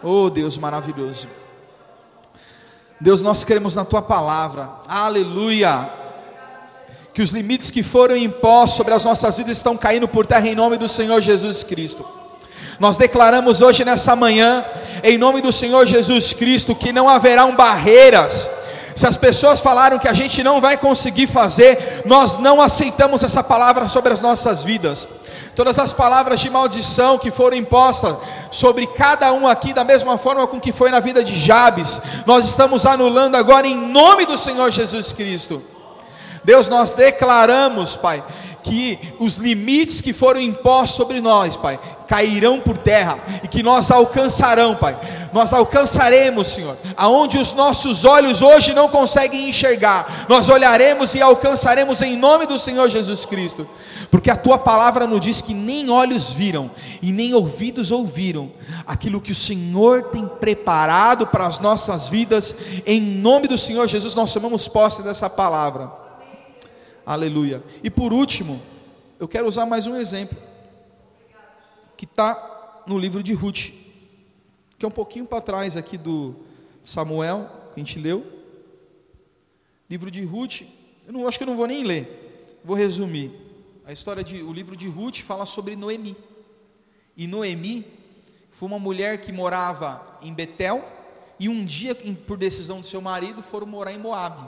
[0.02, 1.28] Oh Deus maravilhoso.
[3.00, 5.90] Deus, nós queremos na tua palavra, aleluia.
[7.14, 10.56] Que os limites que foram impostos sobre as nossas vidas estão caindo por terra em
[10.56, 12.23] nome do Senhor Jesus Cristo.
[12.80, 14.64] Nós declaramos hoje nessa manhã,
[15.04, 18.50] em nome do Senhor Jesus Cristo, que não haverão barreiras.
[18.96, 23.44] Se as pessoas falaram que a gente não vai conseguir fazer, nós não aceitamos essa
[23.44, 25.08] palavra sobre as nossas vidas
[25.56, 28.16] todas as palavras de maldição que foram impostas
[28.52, 32.46] sobre cada um aqui, da mesma forma com que foi na vida de Jabes, nós
[32.46, 35.62] estamos anulando agora em nome do Senhor Jesus Cristo.
[36.44, 38.24] Deus, nós declaramos, Pai,
[38.64, 41.80] que os limites que foram impostos sobre nós, Pai,
[42.14, 44.96] cairão por terra e que nós alcançarão, Pai.
[45.34, 50.28] Nós alcançaremos, Senhor, aonde os nossos olhos hoje não conseguem enxergar.
[50.30, 53.68] Nós olharemos e alcançaremos em nome do Senhor Jesus Cristo.
[54.12, 56.70] Porque a tua palavra nos diz que nem olhos viram
[57.02, 58.52] e nem ouvidos ouviram
[58.86, 62.54] aquilo que o Senhor tem preparado para as nossas vidas.
[62.86, 65.92] Em nome do Senhor Jesus, nós tomamos posse dessa palavra.
[67.04, 67.64] Aleluia.
[67.84, 68.62] E por último,
[69.20, 70.53] eu quero usar mais um exemplo
[72.04, 73.72] que está no livro de Ruth,
[74.78, 76.36] que é um pouquinho para trás aqui do
[76.84, 78.26] Samuel, que a gente leu.
[79.90, 80.64] Livro de Ruth,
[81.08, 83.32] eu não acho que eu não vou nem ler, vou resumir.
[83.86, 86.18] A história de, o livro de Ruth fala sobre Noemi.
[87.16, 87.88] E Noemi
[88.52, 90.84] foi uma mulher que morava em Betel
[91.40, 94.46] e um dia, por decisão do seu marido, foram morar em Moabe.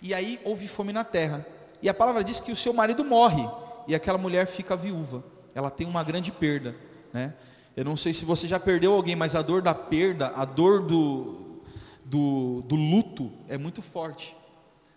[0.00, 1.46] E aí houve fome na terra.
[1.82, 3.46] E a palavra diz que o seu marido morre
[3.86, 5.22] e aquela mulher fica viúva.
[5.58, 6.76] Ela tem uma grande perda,
[7.12, 7.34] né?
[7.76, 10.82] Eu não sei se você já perdeu alguém, mas a dor da perda, a dor
[10.82, 11.58] do,
[12.04, 14.36] do, do luto é muito forte.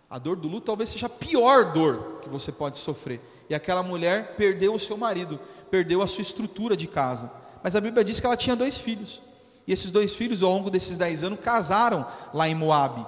[0.08, 3.20] A dor do luto talvez seja a pior dor que você pode sofrer.
[3.50, 5.40] E aquela mulher perdeu o seu marido,
[5.72, 7.32] perdeu a sua estrutura de casa.
[7.64, 9.20] Mas a Bíblia diz que ela tinha dois filhos.
[9.66, 13.04] E esses dois filhos, ao longo desses dez anos, casaram lá em Moabe,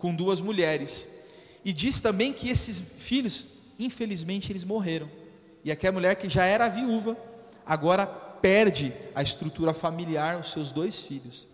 [0.00, 1.08] com duas mulheres.
[1.64, 3.46] E diz também que esses filhos,
[3.78, 5.21] infelizmente, eles morreram.
[5.64, 7.16] E aquela mulher que já era viúva,
[7.64, 11.46] agora perde a estrutura familiar, os seus dois filhos.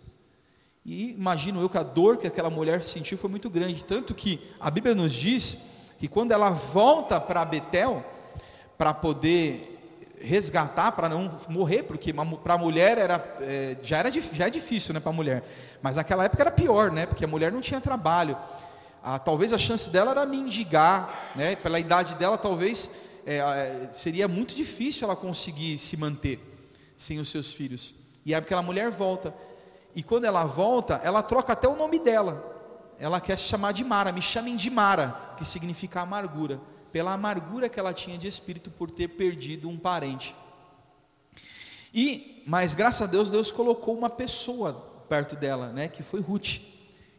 [0.85, 4.41] E imagino eu que a dor que aquela mulher sentiu foi muito grande, tanto que
[4.59, 5.57] a Bíblia nos diz
[5.99, 8.03] que quando ela volta para Betel,
[8.77, 9.77] para poder
[10.21, 14.93] resgatar, para não morrer, porque para a mulher era, é, já, era, já é difícil
[14.93, 15.43] né, para a mulher,
[15.81, 18.37] mas naquela época era pior, né, porque a mulher não tinha trabalho.
[19.01, 22.89] Ah, talvez a chance dela era mendigar, né, pela idade dela, talvez
[23.25, 26.39] é, seria muito difícil ela conseguir se manter
[26.95, 27.95] sem os seus filhos.
[28.25, 29.33] E é aquela mulher volta.
[29.95, 32.57] E quando ela volta, ela troca até o nome dela.
[32.99, 36.59] Ela quer se chamar de Mara, me chamem de Mara, que significa amargura,
[36.91, 40.35] pela amargura que ela tinha de espírito por ter perdido um parente.
[41.93, 44.73] E, mas graças a Deus, Deus colocou uma pessoa
[45.07, 46.59] perto dela, né, que foi Ruth.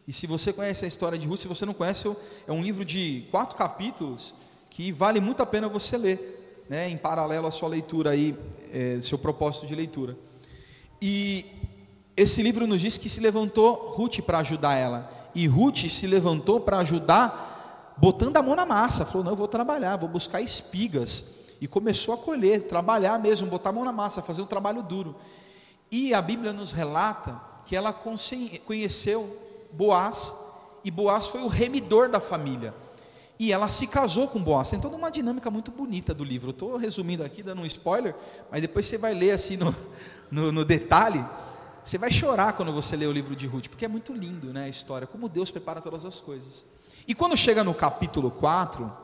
[0.07, 2.07] E se você conhece a história de Ruth, se você não conhece,
[2.47, 4.33] é um livro de quatro capítulos
[4.71, 8.35] que vale muito a pena você ler, né, em paralelo à sua leitura aí,
[8.73, 10.17] é, seu propósito de leitura.
[10.99, 11.45] E
[12.15, 15.11] esse livro nos diz que se levantou Ruth para ajudar ela.
[15.35, 19.05] E Ruth se levantou para ajudar, botando a mão na massa.
[19.05, 21.39] Falou: Não, eu vou trabalhar, vou buscar espigas.
[21.59, 25.15] E começou a colher, trabalhar mesmo, botar a mão na massa, fazer um trabalho duro.
[25.91, 27.93] E a Bíblia nos relata que ela
[28.65, 29.37] conheceu
[29.71, 30.33] Boaz,
[30.83, 32.73] e Boaz foi o remidor da família.
[33.41, 34.69] E ela se casou com Boaz.
[34.69, 36.51] Tem toda uma dinâmica muito bonita do livro.
[36.51, 38.15] Estou resumindo aqui, dando um spoiler,
[38.51, 39.75] mas depois você vai ler assim no,
[40.29, 41.25] no, no detalhe.
[41.83, 44.65] Você vai chorar quando você lê o livro de Ruth, porque é muito lindo né,
[44.65, 46.63] a história, como Deus prepara todas as coisas.
[47.07, 48.95] E quando chega no capítulo 4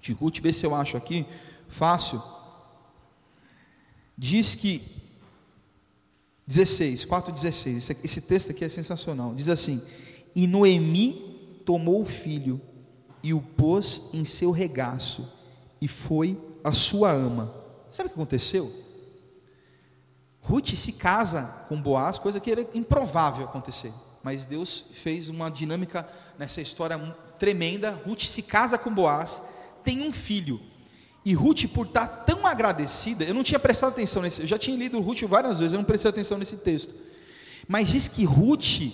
[0.00, 1.26] de Ruth, vê se eu acho aqui,
[1.68, 2.22] fácil,
[4.16, 4.80] diz que,
[6.46, 9.82] 16, 4,16, esse, esse texto aqui é sensacional, diz assim,
[10.34, 12.58] e Noemi tomou o filho,
[13.24, 15.26] e o pôs em seu regaço,
[15.80, 17.50] e foi a sua ama.
[17.88, 18.70] Sabe o que aconteceu?
[20.42, 23.90] Ruth se casa com Boaz, coisa que era improvável acontecer.
[24.22, 26.06] Mas Deus fez uma dinâmica
[26.38, 26.98] nessa história
[27.38, 27.98] tremenda.
[28.06, 29.40] Ruth se casa com Boaz,
[29.82, 30.60] tem um filho.
[31.24, 34.76] E Ruth, por estar tão agradecida, eu não tinha prestado atenção nesse, eu já tinha
[34.76, 36.94] lido Ruth várias vezes, eu não prestei atenção nesse texto.
[37.66, 38.92] Mas diz que Ruth,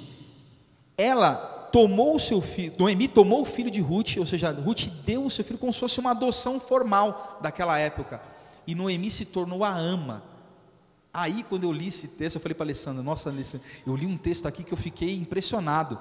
[0.96, 5.24] ela tomou o seu filho, Noemi tomou o filho de Ruth, ou seja, Ruth deu
[5.24, 8.20] o seu filho como se fosse uma adoção formal daquela época.
[8.66, 10.30] E Noemi se tornou a ama
[11.12, 14.06] Aí, quando eu li esse texto, eu falei para a Alessandra: Nossa, Alessandra, eu li
[14.06, 15.98] um texto aqui que eu fiquei impressionado.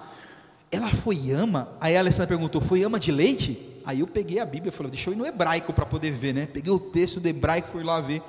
[0.72, 1.70] Ela foi ama?
[1.82, 3.82] Aí a Alessandra perguntou: Foi ama de leite?
[3.84, 6.46] Aí eu peguei a Bíblia falei: Deixa eu ir no hebraico para poder ver, né?
[6.46, 8.22] Peguei o texto do hebraico fui lá ver.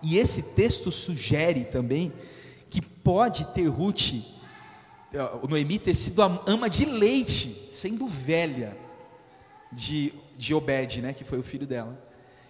[0.00, 2.12] E esse texto sugere também
[2.70, 4.12] que pode ter Ruth,
[5.48, 8.76] Noemi, ter sido ama de leite, sendo velha
[9.72, 11.12] de, de Obed, né?
[11.12, 11.98] Que foi o filho dela.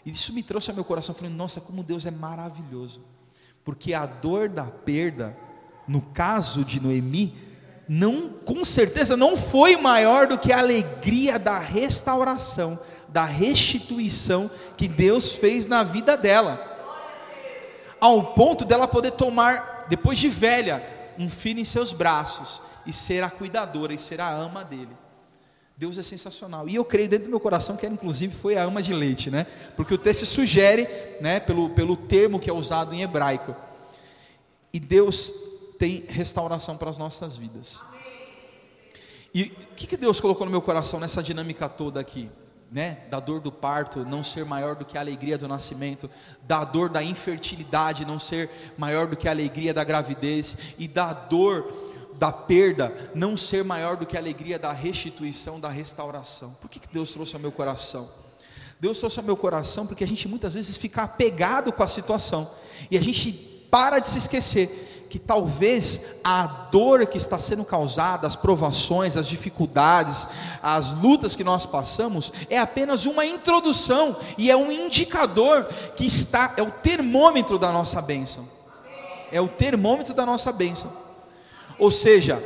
[0.04, 3.02] E isso me trouxe ao meu coração, falando: Nossa, como Deus é maravilhoso
[3.68, 5.36] porque a dor da perda,
[5.86, 7.36] no caso de Noemi,
[7.86, 14.88] não, com certeza não foi maior do que a alegria da restauração, da restituição que
[14.88, 16.58] Deus fez na vida dela.
[18.00, 20.82] Ao ponto dela poder tomar, depois de velha,
[21.18, 24.96] um filho em seus braços e ser a cuidadora e ser a ama dele.
[25.76, 26.68] Deus é sensacional.
[26.68, 29.30] E eu creio dentro do meu coração que ela, inclusive, foi a ama de leite,
[29.30, 29.46] né?
[29.76, 30.88] Porque o texto sugere,
[31.20, 33.54] né, pelo, pelo termo que é usado em hebraico.
[34.72, 35.32] E Deus
[35.78, 37.82] tem restauração para as nossas vidas.
[39.32, 42.28] E o que, que Deus colocou no meu coração nessa dinâmica toda aqui?
[42.70, 42.98] Né?
[43.10, 46.10] Da dor do parto não ser maior do que a alegria do nascimento,
[46.42, 51.14] da dor da infertilidade não ser maior do que a alegria da gravidez, e da
[51.14, 51.72] dor
[52.18, 56.56] da perda não ser maior do que a alegria da restituição, da restauração.
[56.60, 58.10] Por que, que Deus trouxe ao meu coração?
[58.80, 62.50] Deus trouxe ao meu coração porque a gente muitas vezes fica apegado com a situação
[62.90, 63.32] e a gente
[63.70, 69.26] para de se esquecer que talvez a dor que está sendo causada, as provações, as
[69.26, 70.28] dificuldades,
[70.62, 75.64] as lutas que nós passamos, é apenas uma introdução e é um indicador
[75.96, 78.48] que está, é o termômetro da nossa bênção.
[79.32, 80.92] É o termômetro da nossa bênção.
[81.78, 82.42] Ou seja,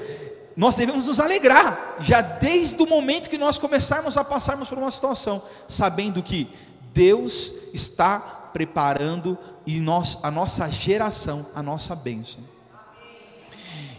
[0.57, 4.91] nós devemos nos alegrar, já desde o momento que nós começarmos a passarmos por uma
[4.91, 6.49] situação, sabendo que
[6.93, 8.19] Deus está
[8.53, 12.43] preparando e nós, a nossa geração, a nossa bênção.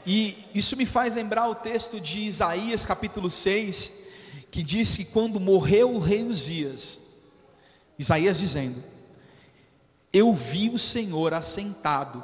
[0.06, 3.93] E isso me faz lembrar o texto de Isaías capítulo 6,
[4.52, 6.99] que diz que quando morreu o rei Uzias,
[7.97, 8.84] Isaías dizendo:
[10.12, 12.23] Eu vi o Senhor assentado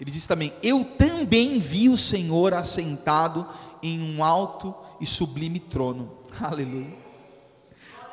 [0.00, 3.46] ele diz também: Eu também vi o Senhor assentado
[3.82, 6.12] em um alto e sublime trono.
[6.40, 6.94] Aleluia.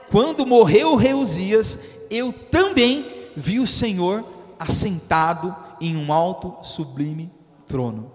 [0.10, 4.24] Quando morreu o rei Uzias, eu também vi o Senhor
[4.64, 7.32] assentado em um alto sublime
[7.68, 8.12] trono.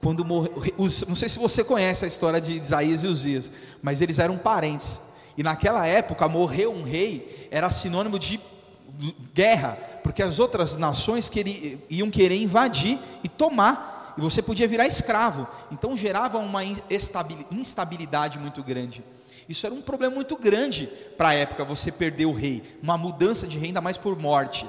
[0.00, 3.50] Quando morreu, não sei se você conhece a história de Isaías e Uzias,
[3.82, 5.00] mas eles eram parentes.
[5.36, 8.40] E naquela época, morrer um rei era sinônimo de
[9.34, 14.86] guerra, porque as outras nações queriam, iam querer invadir e tomar, e você podia virar
[14.86, 15.46] escravo.
[15.70, 19.04] Então gerava uma instabilidade muito grande.
[19.48, 23.46] Isso era um problema muito grande para a época, você perder o rei, uma mudança
[23.46, 24.68] de rei, ainda mais por morte.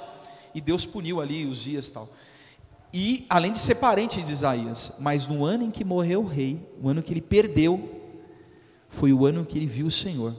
[0.56, 2.10] E Deus puniu ali os dias tal.
[2.94, 6.60] E além de ser parente de Isaías, mas no ano em que morreu o rei,
[6.82, 8.02] o ano que ele perdeu,
[8.88, 10.34] foi o ano que ele viu o Senhor.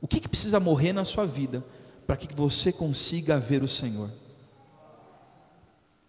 [0.00, 1.64] O que, que precisa morrer na sua vida
[2.06, 4.10] para que você consiga ver o Senhor.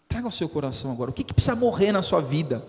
[0.07, 2.65] Traga ao seu coração agora, o que, que precisa morrer na sua vida?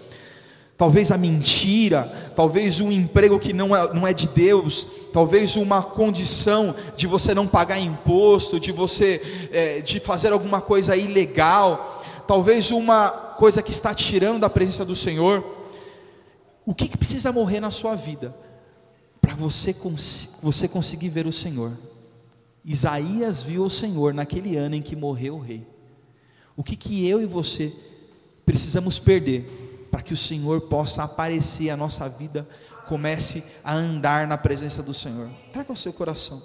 [0.77, 2.05] Talvez a mentira,
[2.37, 7.35] talvez um emprego que não é, não é de Deus, talvez uma condição de você
[7.35, 13.71] não pagar imposto, de você é, de fazer alguma coisa ilegal, talvez uma coisa que
[13.71, 15.43] está tirando da presença do Senhor.
[16.67, 18.37] O que, que precisa morrer na sua vida
[19.19, 19.75] para você,
[20.43, 21.73] você conseguir ver o Senhor?
[22.63, 25.67] Isaías viu o Senhor naquele ano em que morreu o rei.
[26.55, 27.73] O que, que eu e você
[28.45, 29.66] precisamos perder
[29.97, 32.47] para que o Senhor possa aparecer, a nossa vida
[32.87, 35.31] comece a andar na presença do Senhor?
[35.55, 36.43] Traga o seu coração.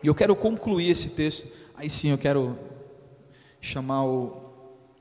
[0.00, 1.48] E eu quero concluir esse texto.
[1.74, 2.56] Aí sim eu quero
[3.60, 4.52] chamar o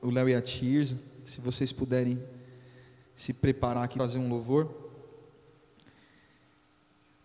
[0.02, 2.20] Léo e a Tirza, se vocês puderem
[3.16, 4.68] se preparar aqui fazer um louvor.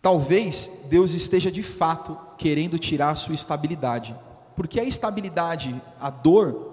[0.03, 4.15] Talvez Deus esteja de fato querendo tirar a sua estabilidade,
[4.55, 6.66] porque a estabilidade, a dor,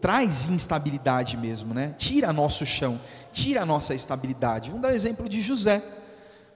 [0.00, 1.94] traz instabilidade mesmo, né?
[1.98, 3.00] Tira nosso chão,
[3.32, 4.70] tira a nossa estabilidade.
[4.70, 5.82] Vamos dar o exemplo de José.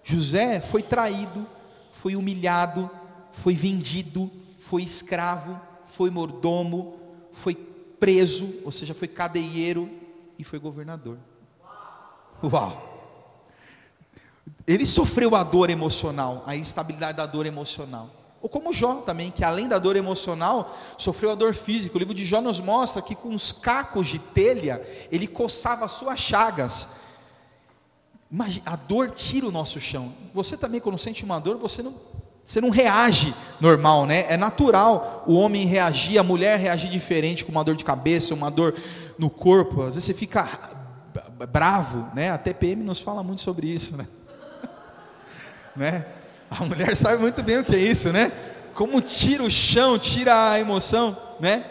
[0.03, 1.47] José foi traído,
[1.93, 2.91] foi humilhado,
[3.33, 4.31] foi vendido,
[4.61, 6.99] foi escravo, foi mordomo,
[7.33, 9.91] foi preso, ou seja, foi cadeieiro
[10.39, 11.19] e foi governador.
[12.43, 12.89] Uau!
[14.67, 18.20] Ele sofreu a dor emocional, a instabilidade da dor emocional.
[18.43, 21.97] Ou como Jó também, que além da dor emocional, sofreu a dor física.
[21.97, 24.83] O livro de Jó nos mostra que com os cacos de telha,
[25.13, 26.89] ele coçava as suas chagas.
[28.31, 30.13] Imagina, a dor tira o nosso chão.
[30.33, 31.95] Você também, quando sente uma dor, você não
[32.43, 34.25] Você não reage normal, né?
[34.29, 38.51] É natural o homem reagir, a mulher reagir diferente com uma dor de cabeça, uma
[38.51, 38.75] dor
[39.19, 39.83] no corpo.
[39.83, 40.49] Às vezes você fica
[41.53, 42.31] bravo, né?
[42.31, 44.09] A TPM nos fala muito sobre isso, né?
[45.77, 46.07] né?
[46.51, 48.33] A mulher sabe muito bem o que é isso, né?
[48.75, 51.65] Como tira o chão, tira a emoção, né?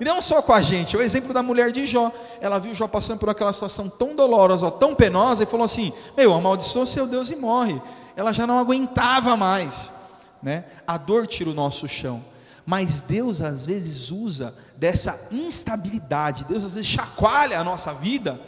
[0.00, 2.12] E não só com a gente, o exemplo da mulher de Jó.
[2.40, 6.32] Ela viu Jó passando por aquela situação tão dolorosa, tão penosa, e falou assim: Meu,
[6.32, 7.80] amaldiçoa seu Deus e morre.
[8.16, 9.92] Ela já não aguentava mais.
[10.42, 10.64] Né?
[10.86, 12.22] A dor tira o nosso chão.
[12.64, 18.38] Mas Deus às vezes usa dessa instabilidade, Deus às vezes chacoalha a nossa vida,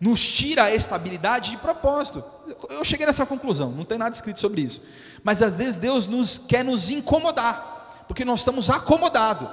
[0.00, 2.22] nos tira a estabilidade de propósito.
[2.68, 4.82] Eu cheguei nessa conclusão, não tem nada escrito sobre isso.
[5.22, 9.48] Mas às vezes Deus nos quer nos incomodar, porque nós estamos acomodados.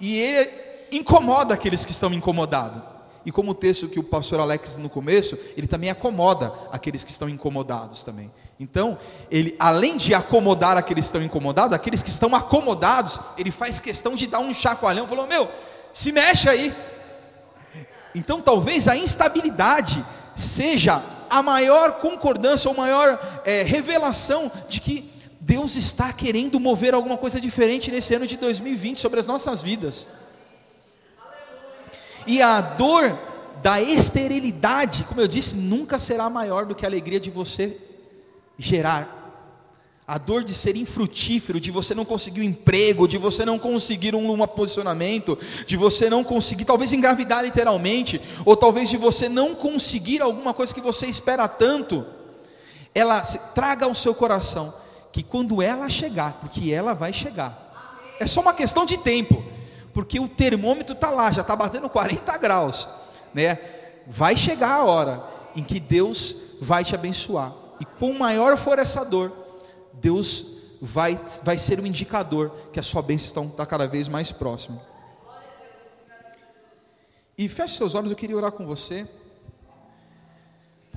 [0.00, 0.50] E Ele
[0.92, 2.82] incomoda aqueles que estão incomodados.
[3.24, 7.10] E como o texto que o pastor Alex no começo, ele também acomoda aqueles que
[7.10, 8.30] estão incomodados também.
[8.58, 8.98] Então,
[9.30, 14.14] ele além de acomodar aqueles que estão incomodados, aqueles que estão acomodados, ele faz questão
[14.14, 15.48] de dar um chacoalhão, falou: "Meu,
[15.92, 16.74] se mexe aí".
[18.14, 20.04] Então, talvez a instabilidade
[20.36, 25.10] seja a maior concordância ou maior é, revelação de que
[25.40, 30.08] Deus está querendo mover alguma coisa diferente nesse ano de 2020 sobre as nossas vidas.
[32.26, 33.18] E a dor
[33.62, 37.76] da esterilidade, como eu disse, nunca será maior do que a alegria de você
[38.58, 39.21] gerar.
[40.06, 44.14] A dor de ser infrutífero, de você não conseguir um emprego, de você não conseguir
[44.14, 49.54] um, um posicionamento, de você não conseguir, talvez engravidar literalmente, ou talvez de você não
[49.54, 52.04] conseguir alguma coisa que você espera tanto,
[52.94, 53.20] ela
[53.54, 54.74] traga ao seu coração
[55.12, 59.42] que quando ela chegar, porque ela vai chegar, é só uma questão de tempo
[59.92, 62.88] porque o termômetro está lá, já está batendo 40 graus,
[63.32, 63.58] né?
[64.06, 65.22] Vai chegar a hora
[65.54, 69.30] em que Deus vai te abençoar, e quanto maior for essa dor,
[70.02, 74.82] Deus vai, vai ser um indicador que a sua bênção está cada vez mais próxima.
[77.38, 79.08] E feche seus olhos, eu queria orar com você.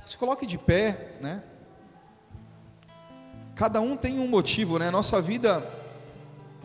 [0.04, 1.42] Se coloque de pé, né?
[3.54, 4.90] Cada um tem um motivo, né?
[4.90, 5.66] Nossa vida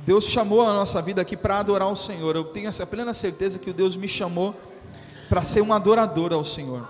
[0.05, 2.35] Deus chamou a nossa vida aqui para adorar o Senhor.
[2.35, 4.55] Eu tenho essa plena certeza que o Deus me chamou
[5.29, 6.87] para ser um adorador ao Senhor.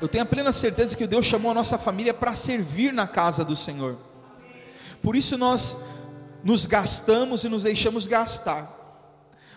[0.00, 3.06] Eu tenho a plena certeza que o Deus chamou a nossa família para servir na
[3.06, 3.96] casa do Senhor.
[5.02, 5.76] Por isso nós
[6.42, 8.76] nos gastamos e nos deixamos gastar.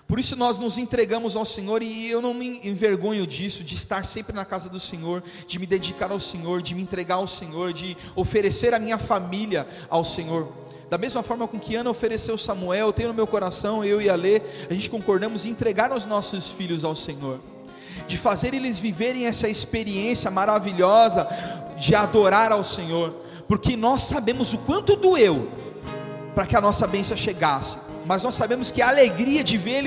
[0.07, 4.05] Por isso nós nos entregamos ao Senhor e eu não me envergonho disso, de estar
[4.05, 7.71] sempre na casa do Senhor, de me dedicar ao Senhor, de me entregar ao Senhor,
[7.71, 10.51] de oferecer a minha família ao Senhor.
[10.89, 14.09] Da mesma forma com que Ana ofereceu Samuel, eu tenho no meu coração, eu e
[14.09, 17.39] a Lê, a gente concordamos em entregar os nossos filhos ao Senhor.
[18.05, 21.25] De fazer eles viverem essa experiência maravilhosa
[21.77, 23.15] de adorar ao Senhor.
[23.51, 25.49] Porque nós sabemos o quanto doeu
[26.33, 27.77] para que a nossa bênção chegasse.
[28.05, 29.83] Mas nós sabemos que a alegria de ver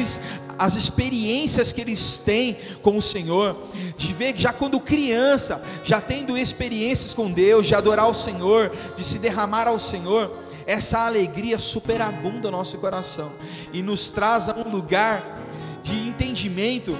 [0.58, 3.56] as experiências que eles têm com o Senhor,
[3.96, 9.02] de ver já quando criança, já tendo experiências com Deus, de adorar o Senhor, de
[9.02, 10.30] se derramar ao Senhor,
[10.66, 13.32] essa alegria superabunda o nosso coração
[13.72, 15.40] e nos traz a um lugar
[15.82, 16.94] de entendimento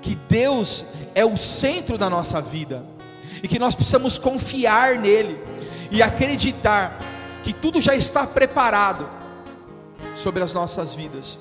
[0.00, 2.86] que Deus é o centro da nossa vida
[3.42, 5.50] e que nós precisamos confiar nele
[5.92, 6.98] e acreditar
[7.44, 9.08] que tudo já está preparado
[10.16, 11.38] sobre as nossas vidas.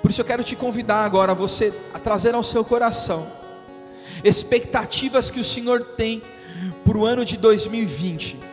[0.00, 3.26] Por isso eu quero te convidar agora você a trazer ao seu coração
[4.22, 6.22] expectativas que o Senhor tem
[6.84, 8.48] para o ano de 2020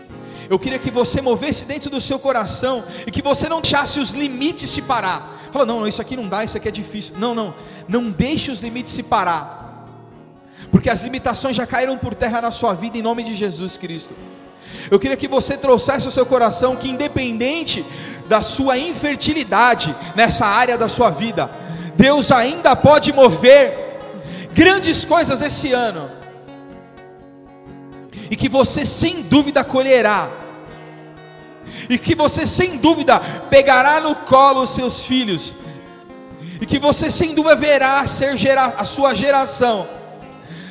[0.49, 4.11] eu queria que você movesse dentro do seu coração e que você não deixasse os
[4.11, 5.39] limites se parar.
[5.51, 7.15] Fala, não, não, isso aqui não dá, isso aqui é difícil.
[7.17, 7.53] Não, não,
[7.87, 9.87] não deixe os limites se parar.
[10.71, 14.13] Porque as limitações já caíram por terra na sua vida em nome de Jesus Cristo.
[14.89, 17.85] Eu queria que você trouxesse ao seu coração que independente
[18.27, 21.49] da sua infertilidade nessa área da sua vida,
[21.95, 23.99] Deus ainda pode mover
[24.53, 26.09] grandes coisas esse ano.
[28.29, 30.29] E que você sem dúvida colherá,
[31.89, 35.53] e que você sem dúvida pegará no colo os seus filhos,
[36.59, 39.87] e que você sem dúvida verá ser gera, a sua geração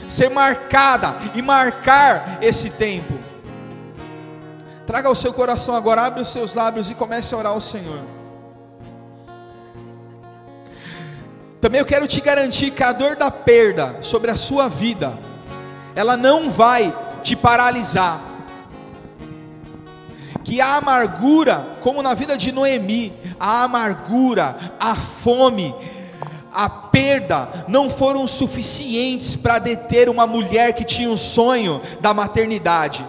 [0.08, 3.23] ser marcada e marcar esse tempo.
[4.86, 8.00] Traga ao seu coração agora, abre os seus lábios e comece a orar ao Senhor.
[11.60, 15.18] Também eu quero te garantir que a dor da perda sobre a sua vida,
[15.96, 18.20] ela não vai te paralisar.
[20.44, 25.74] Que a amargura, como na vida de Noemi, a amargura, a fome,
[26.52, 33.04] a perda não foram suficientes para deter uma mulher que tinha um sonho da maternidade.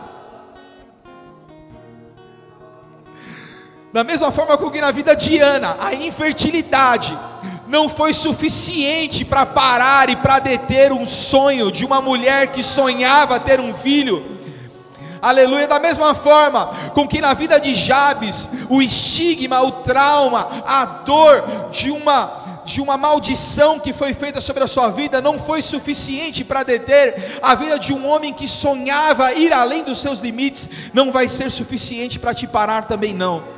[3.96, 7.18] Da mesma forma que na vida de Ana, a infertilidade
[7.66, 13.40] não foi suficiente para parar e para deter um sonho de uma mulher que sonhava
[13.40, 14.22] ter um filho.
[15.22, 20.84] Aleluia, da mesma forma com que na vida de Jabes, o estigma, o trauma, a
[20.86, 25.62] dor de uma de uma maldição que foi feita sobre a sua vida não foi
[25.62, 30.68] suficiente para deter a vida de um homem que sonhava ir além dos seus limites,
[30.92, 33.55] não vai ser suficiente para te parar também não.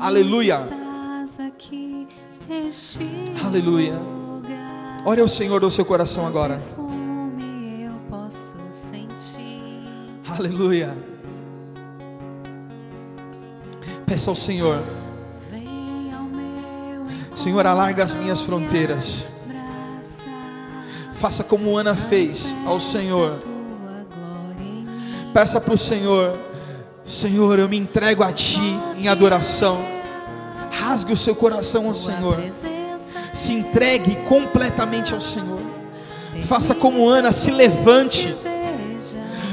[0.00, 0.66] Aleluia.
[3.44, 3.94] Aleluia.
[5.04, 6.60] Ore ao Senhor do seu coração agora.
[10.28, 10.96] Aleluia.
[14.04, 14.82] Peça ao Senhor.
[17.34, 19.26] Senhor, alarga as minhas fronteiras.
[21.14, 23.38] Faça como Ana fez ao Senhor.
[25.32, 26.32] Peça para o Senhor,
[27.06, 29.78] Senhor, eu me entrego a Ti em adoração.
[30.72, 32.36] Rasgue o seu coração ao Senhor.
[33.32, 35.60] Se entregue completamente ao Senhor.
[36.46, 38.36] Faça como Ana, se levante.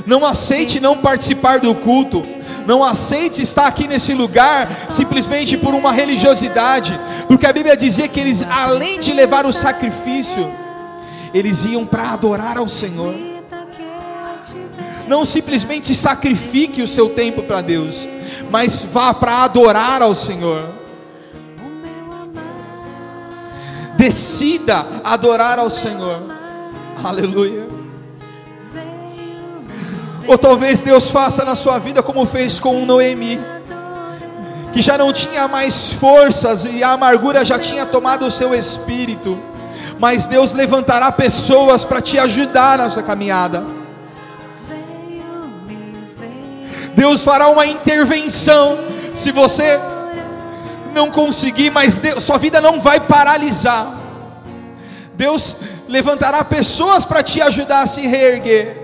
[0.06, 2.24] Não aceite não participar do culto.
[2.66, 6.98] Não aceite estar aqui nesse lugar simplesmente por uma religiosidade,
[7.28, 10.50] porque a Bíblia dizia que eles, além de levar o sacrifício,
[11.34, 13.33] eles iam para adorar ao Senhor.
[15.08, 18.08] Não simplesmente sacrifique o seu tempo para Deus,
[18.50, 20.64] mas vá para adorar ao Senhor.
[23.98, 26.20] Decida adorar ao Senhor.
[27.04, 27.68] Aleluia.
[30.26, 33.40] Ou talvez Deus faça na sua vida como fez com Noemi,
[34.72, 39.38] que já não tinha mais forças e a amargura já tinha tomado o seu espírito.
[40.00, 43.64] Mas Deus levantará pessoas para te ajudar nessa caminhada.
[46.96, 48.78] Deus fará uma intervenção.
[49.14, 49.80] Se você
[50.94, 54.00] não conseguir, mas Deus, sua vida não vai paralisar.
[55.16, 58.82] Deus levantará pessoas para te ajudar a se reerguer.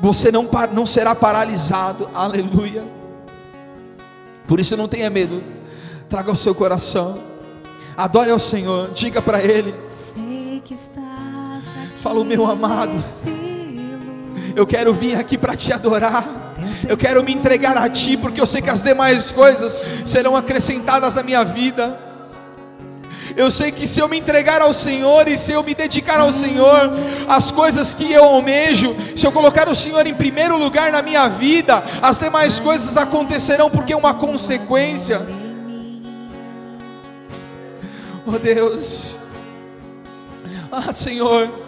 [0.00, 2.84] Você não, não será paralisado, aleluia.
[4.46, 5.42] Por isso não tenha medo,
[6.08, 7.18] traga o seu coração,
[7.96, 9.74] adore ao Senhor, diga para Ele:
[12.02, 13.02] Fala, meu amado,
[14.58, 16.26] eu quero vir aqui para te adorar.
[16.88, 21.14] Eu quero me entregar a Ti, porque eu sei que as demais coisas serão acrescentadas
[21.14, 21.96] na minha vida.
[23.36, 26.32] Eu sei que se eu me entregar ao Senhor e se eu me dedicar ao
[26.32, 26.90] Senhor,
[27.28, 31.28] as coisas que eu almejo, se eu colocar o Senhor em primeiro lugar na minha
[31.28, 35.20] vida, as demais coisas acontecerão porque é uma consequência.
[38.26, 39.16] Oh Deus,
[40.72, 41.67] ah Senhor,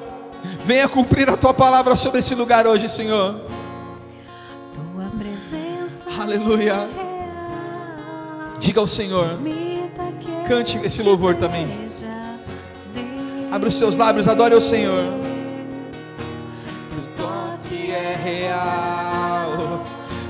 [0.64, 3.40] venha cumprir a tua palavra sobre esse lugar hoje, Senhor.
[6.20, 6.88] Aleluia.
[8.58, 9.38] Diga ao Senhor.
[10.46, 11.66] Cante esse louvor também.
[13.50, 15.02] Abra os seus lábios, adore o Senhor.
[16.92, 19.82] O toque é real,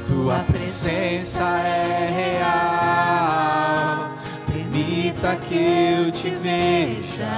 [0.07, 4.13] tua presença é real.
[4.47, 7.29] Permita que eu te veja.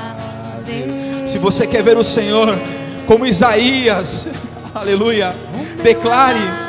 [1.26, 2.48] Se você quer ver o Senhor,
[3.06, 4.28] como Isaías,
[4.74, 5.34] aleluia,
[5.82, 6.62] declare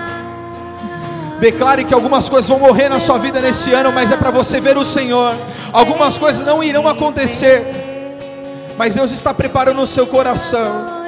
[1.43, 4.61] Declare que algumas coisas vão morrer na sua vida nesse ano, mas é para você
[4.61, 5.36] ver o Senhor.
[5.73, 7.65] Algumas coisas não irão acontecer,
[8.77, 11.03] mas Deus está preparando o seu coração.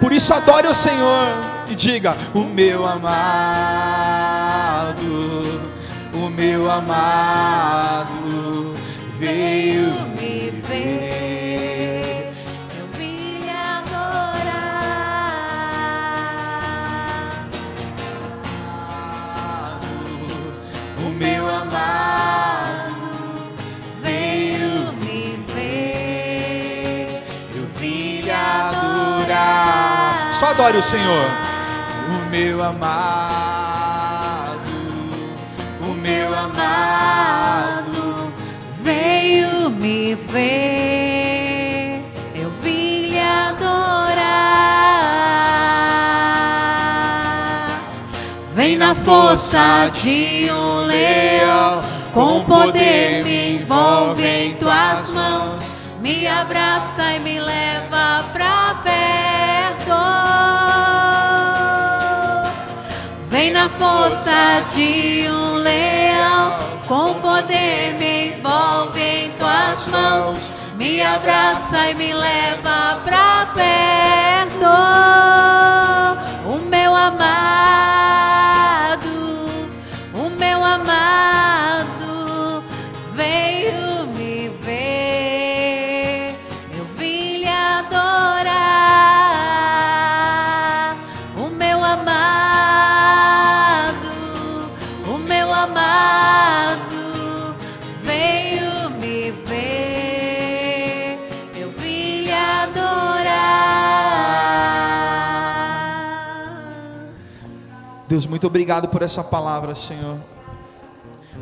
[0.00, 1.28] Por isso adore o Senhor
[1.68, 3.10] e diga: O meu amado,
[6.14, 8.19] o meu amado
[30.40, 31.26] Só adore o Senhor,
[32.08, 34.60] o meu amado,
[35.82, 38.32] o meu amado
[38.82, 41.09] veio me ver,
[48.90, 51.80] Na força de um leão,
[52.12, 59.94] com poder me envolve em tuas mãos, me abraça e me leva pra perto.
[63.28, 71.90] Vem na força de um leão, com poder me envolve em tuas mãos, me abraça
[71.90, 74.66] e me leva pra perto.
[76.44, 77.99] O meu amado.
[108.26, 110.18] Muito obrigado por essa palavra, Senhor.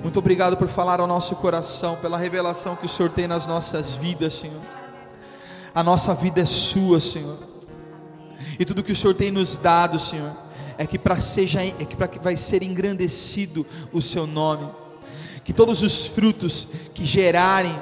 [0.03, 3.95] Muito obrigado por falar ao nosso coração, pela revelação que o Senhor tem nas nossas
[3.95, 4.61] vidas, Senhor.
[5.75, 7.39] A nossa vida é sua, Senhor.
[8.59, 10.33] E tudo que o Senhor tem nos dado, Senhor,
[10.77, 14.69] é que para seja é que para que vai ser engrandecido o seu nome.
[15.45, 17.75] Que todos os frutos que gerarem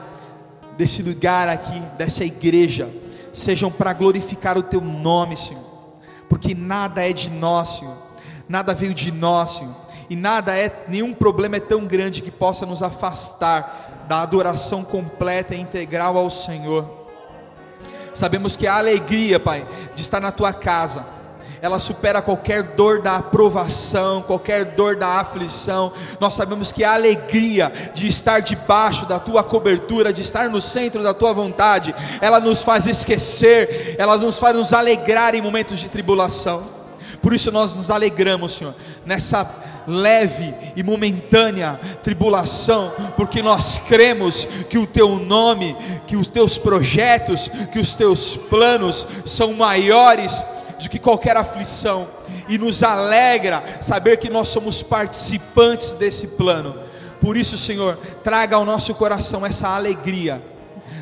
[0.76, 2.90] desse lugar aqui, dessa igreja,
[3.32, 5.64] sejam para glorificar o teu nome, Senhor.
[6.28, 8.05] Porque nada é de nós, Senhor.
[8.48, 9.74] Nada veio de nós, Senhor.
[10.08, 15.54] E nada é, nenhum problema é tão grande que possa nos afastar da adoração completa
[15.54, 16.88] e integral ao Senhor.
[18.14, 21.04] Sabemos que a alegria, Pai, de estar na tua casa,
[21.60, 25.92] ela supera qualquer dor da aprovação, qualquer dor da aflição.
[26.20, 31.02] Nós sabemos que a alegria de estar debaixo da tua cobertura, de estar no centro
[31.02, 35.88] da tua vontade, ela nos faz esquecer, ela nos faz nos alegrar em momentos de
[35.88, 36.75] tribulação.
[37.26, 38.72] Por isso nós nos alegramos, Senhor,
[39.04, 39.52] nessa
[39.84, 47.50] leve e momentânea tribulação, porque nós cremos que o teu nome, que os teus projetos,
[47.72, 50.46] que os teus planos são maiores
[50.80, 52.06] do que qualquer aflição,
[52.48, 56.76] e nos alegra saber que nós somos participantes desse plano.
[57.20, 60.40] Por isso, Senhor, traga ao nosso coração essa alegria.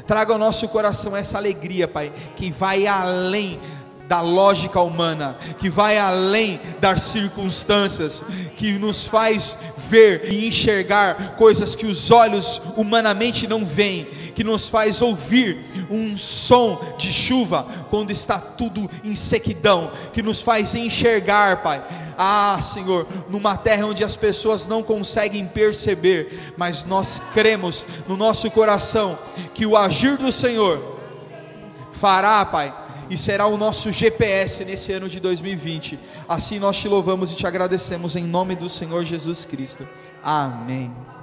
[0.06, 3.60] Traga ao nosso coração essa alegria, Pai, que vai além
[4.06, 8.22] da lógica humana, que vai além das circunstâncias,
[8.56, 9.56] que nos faz
[9.88, 16.16] ver e enxergar coisas que os olhos humanamente não veem, que nos faz ouvir um
[16.16, 21.82] som de chuva quando está tudo em sequidão, que nos faz enxergar, Pai.
[22.16, 28.50] Ah, Senhor, numa terra onde as pessoas não conseguem perceber, mas nós cremos no nosso
[28.50, 29.18] coração
[29.52, 30.94] que o agir do Senhor
[31.92, 32.72] fará, Pai,
[33.10, 35.98] e será o nosso GPS nesse ano de 2020.
[36.28, 39.86] Assim nós te louvamos e te agradecemos em nome do Senhor Jesus Cristo.
[40.22, 41.13] Amém.